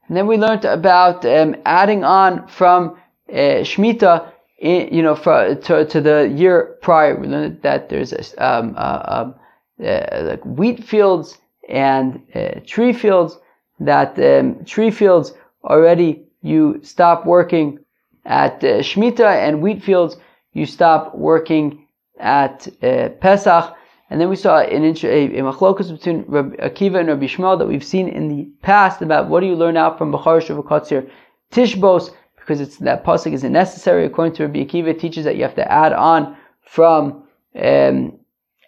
[0.08, 2.98] And then we learned about um, adding on from
[3.32, 8.14] uh, Shemitah in, you know, for, to, to the year prior, we learned that there's
[8.38, 9.32] um, uh,
[9.84, 11.38] uh, like wheat fields
[11.68, 13.38] and uh, tree fields.
[13.80, 15.34] That um, tree fields
[15.64, 17.80] already you stop working
[18.26, 20.18] at uh, Shemitah, and wheat fields
[20.52, 21.88] you stop working
[22.20, 23.76] at uh, Pesach.
[24.10, 27.68] And then we saw an a, a machlokus between Rabbi Akiva and Rabbi Yishmael that
[27.68, 31.10] we've seen in the past about what do you learn out from Bechar Shavakatzir
[31.52, 32.12] Tishbos
[32.50, 34.06] because it's that pasuk isn't necessary.
[34.06, 37.24] According to Rabbi Akiva, it teaches that you have to add on from
[37.56, 38.18] um,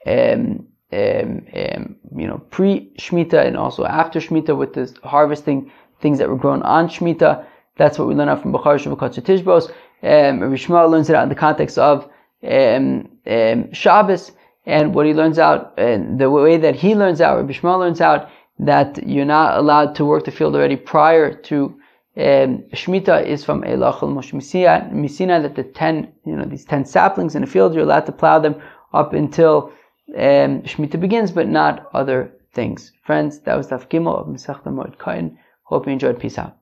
[0.05, 6.19] um, um, um you know pre shmita and also after shmita with the harvesting things
[6.19, 7.43] that were grown on shmita.
[7.77, 9.69] That's what we learn out from Bukhari Shavakot Tishbos.
[10.03, 12.07] Um, Rabbi Yishmael learns it out in the context of
[12.43, 14.31] um, um, Shabbos,
[14.67, 18.01] and what he learns out, and the way that he learns out, Rabbi Yishmael learns
[18.01, 18.29] out
[18.59, 21.80] that you're not allowed to work the field already prior to
[22.17, 27.35] um, Shemitah is from Elachel Moshe Misina, that the ten, you know, these ten saplings
[27.35, 28.61] in the field, you're allowed to plow them
[28.93, 29.71] up until
[30.15, 32.91] um, Shemitah begins, but not other things.
[33.03, 35.37] Friends, that was Daf Gimel of Masechta Moed Katan.
[35.63, 36.19] Hope you enjoyed.
[36.19, 36.57] Peace out.